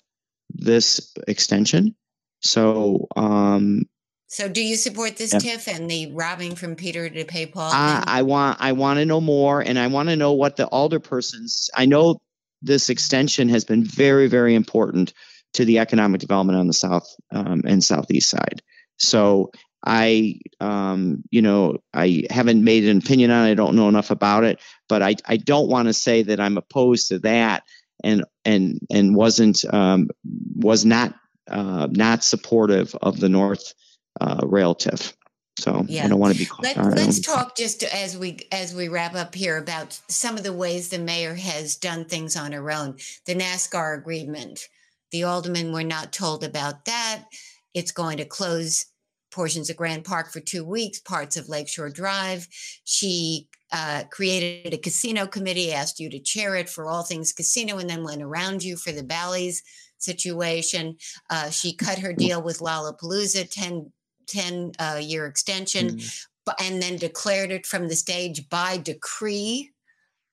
this 0.50 1.14
extension. 1.28 1.96
So, 2.42 3.08
um, 3.16 3.84
so 4.28 4.48
do 4.48 4.64
you 4.64 4.76
support 4.76 5.18
this 5.18 5.34
yeah. 5.34 5.40
TIF 5.40 5.68
and 5.68 5.90
the 5.90 6.12
robbing 6.14 6.56
from 6.56 6.76
Peter 6.76 7.10
to 7.10 7.26
pay 7.26 7.46
Paul? 7.46 7.70
I, 7.72 8.04
I 8.08 8.22
want 8.24 8.62
I 8.62 8.72
want 8.72 9.00
to 9.00 9.06
know 9.06 9.22
more, 9.22 9.62
and 9.62 9.78
I 9.78 9.88
want 9.88 10.10
to 10.10 10.16
know 10.16 10.34
what 10.34 10.56
the 10.56 10.68
alderpersons. 10.68 11.70
I 11.76 11.86
know 11.86 12.20
this 12.62 12.90
extension 12.90 13.50
has 13.50 13.66
been 13.66 13.84
very 13.84 14.28
very 14.28 14.56
important 14.56 15.14
to 15.54 15.66
the 15.66 15.80
economic 15.80 16.22
development 16.22 16.58
on 16.58 16.68
the 16.68 16.74
south 16.74 17.14
um, 17.32 17.64
and 17.66 17.84
southeast 17.84 18.30
side. 18.30 18.62
So 18.98 19.52
I, 19.86 20.40
um, 20.60 21.24
you 21.32 21.42
know, 21.42 21.78
I 21.94 22.26
haven't 22.30 22.64
made 22.64 22.86
an 22.86 23.00
opinion 23.00 23.32
on 23.32 23.48
it. 23.48 23.52
I 23.52 23.56
don't 23.56 23.76
know 23.76 23.90
enough 23.90 24.12
about 24.12 24.44
it, 24.44 24.60
but 24.88 25.02
I, 25.02 25.16
I 25.26 25.38
don't 25.38 25.70
want 25.70 25.88
to 25.88 25.94
say 25.94 26.24
that 26.24 26.40
I'm 26.40 26.58
opposed 26.58 27.10
to 27.10 27.20
that 27.20 27.64
and 28.04 28.24
and 28.46 28.80
and 28.90 29.16
wasn't 29.16 29.64
um, 29.72 30.10
was 30.56 30.86
not 30.86 31.16
uh, 31.50 31.88
not 31.92 32.24
supportive 32.24 32.96
of 33.02 33.20
the 33.20 33.30
North 33.30 33.74
uh, 34.20 34.42
Rail 34.44 34.76
TIF. 34.76 35.14
So 35.60 35.86
yeah. 35.88 36.06
I 36.06 36.08
don't 36.08 36.20
want 36.20 36.36
to 36.36 36.40
be. 36.40 36.50
Let, 36.62 36.78
us 36.78 37.20
talk 37.20 37.56
just 37.56 37.84
as 37.84 38.18
we 38.18 38.40
as 38.52 38.74
we 38.74 38.88
wrap 38.88 39.16
up 39.16 39.36
here 39.36 39.58
about 39.58 40.00
some 40.08 40.38
of 40.38 40.44
the 40.44 40.54
ways 40.54 40.90
the 40.90 40.98
mayor 40.98 41.36
has 41.36 41.76
done 41.76 42.06
things 42.06 42.36
on 42.36 42.52
her 42.54 42.72
own. 42.72 42.98
The 43.26 43.36
NASCAR 43.36 43.98
agreement, 43.98 44.68
the 45.12 45.24
aldermen 45.24 45.74
were 45.74 45.84
not 45.84 46.14
told 46.14 46.44
about 46.44 46.86
that. 46.86 47.26
It's 47.74 47.92
going 47.92 48.18
to 48.18 48.26
close 48.26 48.88
portions 49.30 49.70
of 49.70 49.78
Grant 49.78 50.04
Park 50.04 50.32
for 50.32 50.40
two 50.40 50.66
weeks, 50.66 51.00
parts 51.00 51.38
of 51.38 51.50
Lakeshore 51.50 51.90
Drive. 51.90 52.48
She 52.84 53.48
uh, 53.72 54.04
created 54.10 54.74
a 54.74 54.78
casino 54.78 55.28
committee, 55.28 55.72
asked 55.72 56.00
you 56.00 56.10
to 56.10 56.20
chair 56.20 56.56
it 56.56 56.70
for 56.70 56.88
all 56.88 57.04
things 57.04 57.34
casino, 57.34 57.78
and 57.78 57.90
then 57.90 58.04
went 58.04 58.22
around 58.22 58.64
you 58.64 58.78
for 58.78 58.92
the 58.92 59.04
Bally's 59.04 59.64
situation. 60.04 60.98
Uh, 61.30 61.50
she 61.50 61.74
cut 61.74 62.00
her 62.00 62.14
deal 62.14 62.42
with 62.42 62.60
Lollapalooza, 62.60 63.50
10, 63.50 63.92
10 64.28 64.72
uh, 64.80 65.00
year 65.02 65.26
extension, 65.26 65.98
mm. 65.98 66.26
and 66.60 66.82
then 66.82 66.98
declared 66.98 67.52
it 67.52 67.66
from 67.66 67.88
the 67.88 67.96
stage 67.96 68.50
by 68.50 68.78
decree. 68.78 69.72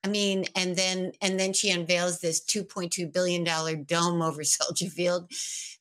I 0.04 0.08
mean, 0.08 0.44
and 0.54 0.76
then 0.76 1.12
and 1.20 1.38
then 1.38 1.52
she 1.52 1.70
unveils 1.70 2.20
this 2.20 2.40
2.2 2.40 3.12
billion 3.12 3.42
dollar 3.44 3.74
dome 3.74 4.22
over 4.22 4.44
Soldier 4.44 4.86
Field 4.86 5.30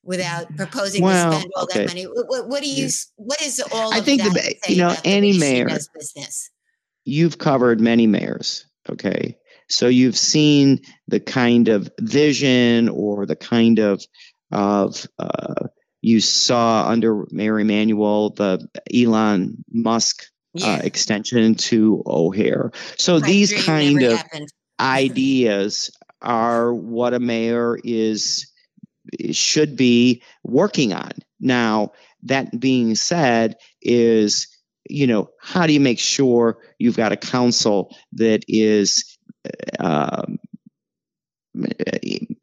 without 0.03 0.55
proposing 0.55 1.03
well, 1.03 1.31
to 1.31 1.37
spend 1.37 1.51
all 1.55 1.63
okay. 1.63 1.79
that 1.79 1.87
money. 1.87 2.03
What, 2.03 2.47
what, 2.47 2.63
do 2.63 2.69
you? 2.69 2.89
What 3.17 3.41
is 3.41 3.61
all? 3.71 3.93
I 3.93 4.01
think 4.01 4.23
the, 4.23 4.55
you 4.67 4.77
know 4.77 4.95
any 5.03 5.37
mayor. 5.37 5.67
business. 5.93 6.49
You've 7.05 7.37
covered 7.37 7.79
many 7.79 8.05
mayors, 8.05 8.65
okay, 8.89 9.37
so 9.69 9.87
you've 9.87 10.17
seen 10.17 10.81
the 11.07 11.19
kind 11.19 11.67
of 11.67 11.89
vision 11.99 12.89
or 12.89 13.25
the 13.25 13.35
kind 13.35 13.79
of 13.79 14.03
of 14.51 15.05
uh, 15.19 15.67
you 16.01 16.21
saw 16.21 16.87
under 16.87 17.25
Mayor 17.31 17.59
Emanuel 17.59 18.29
the 18.31 18.67
Elon 18.93 19.63
Musk 19.71 20.23
uh, 20.23 20.59
yeah. 20.59 20.73
uh, 20.73 20.77
extension 20.77 21.55
to 21.55 22.03
O'Hare. 22.05 22.71
So 22.97 23.19
these 23.19 23.65
kind 23.65 24.01
of 24.03 24.17
happened. 24.17 24.47
ideas 24.79 25.91
are 26.21 26.73
what 26.73 27.13
a 27.13 27.19
mayor 27.19 27.77
is 27.83 28.51
should 29.31 29.75
be 29.75 30.23
working 30.43 30.93
on. 30.93 31.11
Now, 31.39 31.91
that 32.23 32.57
being 32.59 32.95
said, 32.95 33.57
is 33.81 34.47
you 34.89 35.07
know 35.07 35.29
how 35.41 35.67
do 35.67 35.73
you 35.73 35.79
make 35.79 35.99
sure 35.99 36.57
you've 36.79 36.97
got 36.97 37.11
a 37.11 37.17
council 37.17 37.95
that 38.13 38.43
is 38.47 39.16
uh, 39.79 40.23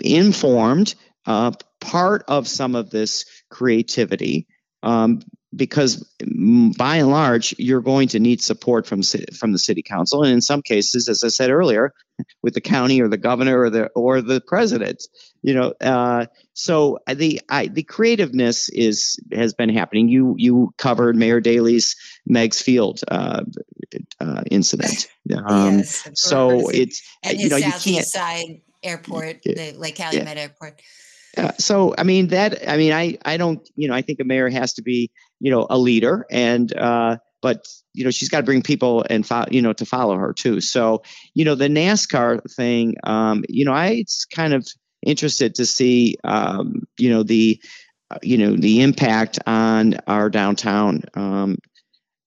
informed, 0.01 0.95
uh, 1.27 1.53
part 1.81 2.25
of 2.29 2.49
some 2.49 2.75
of 2.75 2.91
this 2.91 3.25
creativity, 3.51 4.47
um, 4.83 5.21
because 5.55 6.05
by 6.77 6.97
and 6.97 7.11
large, 7.11 7.55
you're 7.59 7.81
going 7.81 8.09
to 8.09 8.21
need 8.21 8.43
support 8.43 8.87
from 8.87 9.03
from 9.03 9.53
the 9.53 9.59
city 9.59 9.83
council, 9.83 10.23
and 10.23 10.33
in 10.33 10.41
some 10.41 10.63
cases, 10.63 11.09
as 11.09 11.23
I 11.23 11.29
said 11.29 11.51
earlier, 11.51 11.93
with 12.43 12.55
the 12.55 12.61
county 12.61 13.01
or 13.01 13.09
the 13.09 13.17
governor 13.17 13.61
or 13.61 13.71
the 13.71 13.87
or 13.95 14.21
the 14.21 14.41
president. 14.41 15.05
You 15.43 15.55
know, 15.55 15.75
uh, 15.81 16.27
so 16.55 17.01
the 17.13 17.41
I, 17.49 17.67
the 17.67 17.83
creativeness 17.83 18.69
is 18.69 19.19
has 19.33 19.55
been 19.55 19.69
happening. 19.69 20.09
You 20.09 20.35
you 20.39 20.73
covered 20.79 21.17
Mayor 21.17 21.41
Daley's 21.41 21.97
Meigs 22.27 22.63
Field 22.63 23.01
uh, 23.09 23.43
uh, 24.21 24.43
incident. 24.51 25.09
Um, 25.47 25.79
yes, 25.79 26.07
so 26.17 26.69
it's 26.69 27.01
and 27.23 27.41
you 27.41 27.49
know 27.49 27.57
you 27.57 27.73
can't 27.73 28.05
side 28.05 28.61
airport, 28.83 29.43
the 29.43 29.73
Lake 29.73 29.97
Calumet 29.97 30.37
yeah. 30.37 30.43
Airport. 30.43 30.83
Uh, 31.35 31.53
so 31.59 31.95
I 31.97 32.03
mean 32.03 32.27
that 32.29 32.69
I 32.69 32.77
mean 32.77 32.93
I 32.93 33.17
I 33.25 33.39
don't 33.39 33.67
you 33.75 33.89
know 33.89 33.95
I 33.95 34.03
think 34.03 34.21
a 34.21 34.25
mayor 34.25 34.51
has 34.51 34.75
to 34.75 34.83
be 34.83 35.11
you 35.41 35.51
know 35.51 35.67
a 35.71 35.79
leader 35.79 36.27
and 36.31 36.71
uh, 36.77 37.17
but 37.41 37.67
you 37.95 38.05
know 38.05 38.11
she's 38.11 38.29
got 38.29 38.41
to 38.41 38.43
bring 38.45 38.61
people 38.61 39.07
and 39.09 39.27
fo- 39.27 39.47
you 39.51 39.63
know 39.63 39.73
to 39.73 39.87
follow 39.87 40.19
her 40.19 40.35
too. 40.35 40.61
So 40.61 41.03
you 41.33 41.47
know 41.47 41.55
the 41.55 41.69
NASCAR 41.69 42.43
thing 42.55 42.97
um, 43.05 43.45
you 43.49 43.65
know 43.65 43.73
I 43.73 43.93
it's 43.93 44.27
kind 44.27 44.53
of 44.53 44.69
interested 45.05 45.57
to 45.57 45.67
see 45.67 46.17
um, 46.25 46.87
you 46.99 47.11
know 47.11 47.23
the 47.23 47.61
uh, 48.11 48.19
you 48.23 48.39
know 48.39 48.57
the 48.57 48.83
impact 48.83 49.39
on 49.47 49.95
our 50.07 50.31
downtown. 50.31 51.03
Um, 51.15 51.59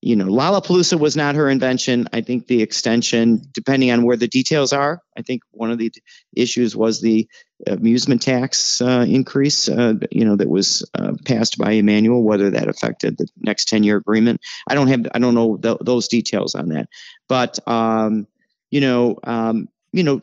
you 0.00 0.14
know, 0.14 0.26
Lollapalooza 0.26 0.98
was 0.98 1.16
not 1.16 1.34
her 1.34 1.50
invention. 1.50 2.08
I 2.12 2.20
think 2.20 2.46
the 2.46 2.62
extension, 2.62 3.42
depending 3.52 3.90
on 3.90 4.04
where 4.04 4.16
the 4.16 4.28
details 4.28 4.72
are, 4.72 5.02
I 5.16 5.22
think 5.22 5.42
one 5.50 5.72
of 5.72 5.78
the 5.78 5.92
issues 6.36 6.76
was 6.76 7.00
the 7.00 7.28
amusement 7.66 8.22
tax 8.22 8.80
uh, 8.80 9.04
increase, 9.08 9.68
uh, 9.68 9.94
you 10.12 10.24
know, 10.24 10.36
that 10.36 10.48
was 10.48 10.88
uh, 10.94 11.14
passed 11.24 11.58
by 11.58 11.72
Emanuel, 11.72 12.22
whether 12.22 12.50
that 12.50 12.68
affected 12.68 13.18
the 13.18 13.26
next 13.36 13.66
10 13.68 13.82
year 13.82 13.96
agreement. 13.96 14.40
I 14.68 14.74
don't 14.74 14.86
have, 14.86 15.06
I 15.12 15.18
don't 15.18 15.34
know 15.34 15.56
th- 15.56 15.78
those 15.80 16.06
details 16.06 16.54
on 16.54 16.68
that. 16.68 16.88
But, 17.28 17.58
um, 17.66 18.28
you 18.70 18.80
know, 18.80 19.18
um, 19.24 19.68
you 19.92 20.04
know, 20.04 20.20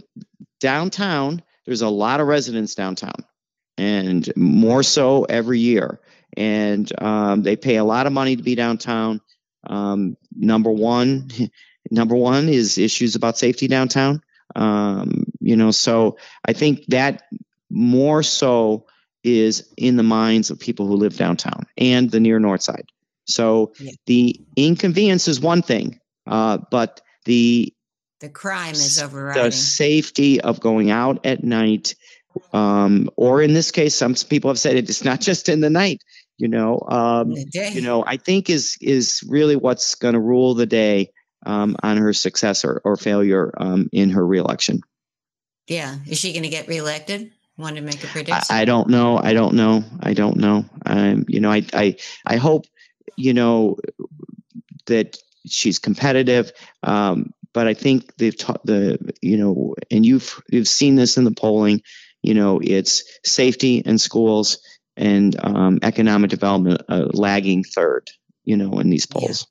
downtown, 0.61 1.41
there's 1.65 1.81
a 1.81 1.89
lot 1.89 2.19
of 2.19 2.27
residents 2.27 2.75
downtown 2.75 3.25
and 3.77 4.31
more 4.35 4.83
so 4.83 5.23
every 5.23 5.59
year. 5.59 5.99
And 6.37 6.91
um, 7.01 7.43
they 7.43 7.55
pay 7.55 7.77
a 7.77 7.83
lot 7.83 8.07
of 8.07 8.13
money 8.13 8.35
to 8.35 8.43
be 8.43 8.55
downtown 8.55 9.21
um, 9.67 10.17
number 10.35 10.71
one, 10.71 11.29
number 11.91 12.15
one 12.15 12.49
is 12.49 12.77
issues 12.77 13.15
about 13.15 13.37
safety 13.37 13.67
downtown. 13.67 14.21
Um, 14.55 15.25
you 15.39 15.55
know, 15.55 15.71
so 15.71 16.17
I 16.45 16.53
think 16.53 16.85
that 16.87 17.23
more 17.69 18.23
so 18.23 18.85
is 19.23 19.73
in 19.75 19.95
the 19.95 20.03
minds 20.03 20.51
of 20.51 20.59
people 20.59 20.85
who 20.85 20.95
live 20.95 21.17
downtown 21.17 21.65
and 21.77 22.09
the 22.11 22.19
near 22.19 22.39
north 22.39 22.61
side. 22.61 22.85
So 23.25 23.73
yeah. 23.79 23.91
the 24.05 24.39
inconvenience 24.55 25.27
is 25.27 25.39
one 25.39 25.63
thing, 25.63 25.99
uh, 26.27 26.59
but 26.69 27.01
the 27.25 27.73
the 28.21 28.29
crime 28.29 28.73
is 28.73 29.01
overriding. 29.01 29.43
The 29.43 29.51
safety 29.51 30.41
of 30.41 30.59
going 30.59 30.91
out 30.91 31.25
at 31.25 31.43
night, 31.43 31.95
um, 32.53 33.09
or 33.15 33.41
in 33.41 33.53
this 33.53 33.71
case, 33.71 33.95
some 33.95 34.15
people 34.15 34.49
have 34.49 34.59
said 34.59 34.75
it's 34.75 35.03
not 35.03 35.19
just 35.21 35.49
in 35.49 35.61
the 35.61 35.69
night 35.69 36.01
you 36.37 36.49
know 36.49 36.81
um, 36.89 37.31
you 37.53 37.79
know 37.79 38.03
i 38.05 38.17
think 38.17 38.49
is 38.49 38.77
is 38.81 39.23
really 39.25 39.55
what's 39.55 39.95
going 39.95 40.15
to 40.15 40.19
rule 40.19 40.53
the 40.53 40.65
day 40.65 41.09
um, 41.45 41.75
on 41.81 41.97
her 41.97 42.13
success 42.13 42.65
or, 42.65 42.81
or 42.83 42.97
failure 42.97 43.53
um, 43.57 43.89
in 43.91 44.09
her 44.11 44.25
reelection. 44.25 44.81
Yeah. 45.67 45.95
Is 46.07 46.19
she 46.19 46.33
going 46.33 46.43
to 46.43 46.49
get 46.49 46.67
reelected? 46.67 47.31
Want 47.57 47.77
to 47.77 47.81
make 47.81 48.03
a 48.03 48.07
prediction? 48.07 48.43
I, 48.49 48.61
I, 48.61 48.65
don't 48.65 48.89
know. 48.89 49.17
I 49.17 49.33
don't 49.33 49.53
know. 49.53 49.83
I 50.01 50.13
don't 50.13 50.37
know. 50.37 50.65
Um, 50.85 51.25
you 51.27 51.39
know 51.39 51.51
I, 51.51 51.65
I 51.73 51.95
i 52.25 52.35
hope 52.35 52.65
you 53.15 53.33
know 53.33 53.77
that 54.87 55.17
she's 55.47 55.79
competitive 55.79 56.51
um, 56.83 57.33
but 57.55 57.67
i 57.67 57.73
think 57.73 58.15
they've 58.17 58.37
taught 58.37 58.63
the 58.63 58.99
you 59.21 59.37
know 59.37 59.73
and 59.89 60.05
you've 60.05 60.39
you've 60.51 60.67
seen 60.67 60.95
this 60.95 61.17
in 61.17 61.23
the 61.23 61.31
polling 61.31 61.81
you 62.21 62.35
know 62.35 62.59
it's 62.63 63.03
safety 63.23 63.77
in 63.79 63.97
schools 63.97 64.59
and 64.97 65.35
um, 65.43 65.79
economic 65.81 66.29
development 66.29 66.81
uh, 66.89 67.07
lagging 67.11 67.63
third, 67.63 68.09
you 68.43 68.57
know, 68.57 68.79
in 68.79 68.89
these 68.89 69.05
polls. 69.05 69.47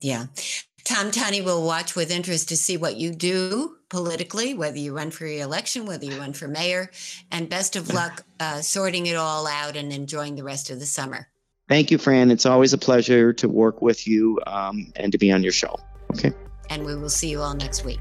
Yeah. 0.00 0.26
yeah. 0.36 0.42
Tom 0.84 1.10
Tunney 1.10 1.42
will 1.42 1.64
watch 1.64 1.96
with 1.96 2.10
interest 2.10 2.50
to 2.50 2.56
see 2.56 2.76
what 2.76 2.96
you 2.96 3.14
do 3.14 3.76
politically, 3.88 4.52
whether 4.52 4.76
you 4.76 4.94
run 4.94 5.10
for 5.10 5.24
re-election, 5.24 5.86
whether 5.86 6.04
you 6.04 6.18
run 6.18 6.34
for 6.34 6.46
mayor, 6.46 6.90
and 7.30 7.48
best 7.48 7.74
of 7.74 7.92
luck 7.92 8.22
uh, 8.38 8.60
sorting 8.60 9.06
it 9.06 9.16
all 9.16 9.46
out 9.46 9.76
and 9.76 9.92
enjoying 9.92 10.36
the 10.36 10.44
rest 10.44 10.68
of 10.68 10.78
the 10.78 10.86
summer. 10.86 11.28
Thank 11.68 11.90
you, 11.90 11.96
Fran. 11.96 12.30
It's 12.30 12.44
always 12.44 12.74
a 12.74 12.78
pleasure 12.78 13.32
to 13.34 13.48
work 13.48 13.80
with 13.80 14.06
you 14.06 14.40
um, 14.46 14.92
and 14.94 15.10
to 15.12 15.16
be 15.16 15.32
on 15.32 15.42
your 15.42 15.52
show. 15.52 15.76
Okay 16.12 16.32
and 16.70 16.84
we 16.84 16.94
will 16.96 17.10
see 17.10 17.28
you 17.28 17.40
all 17.40 17.54
next 17.54 17.84
week. 17.84 18.00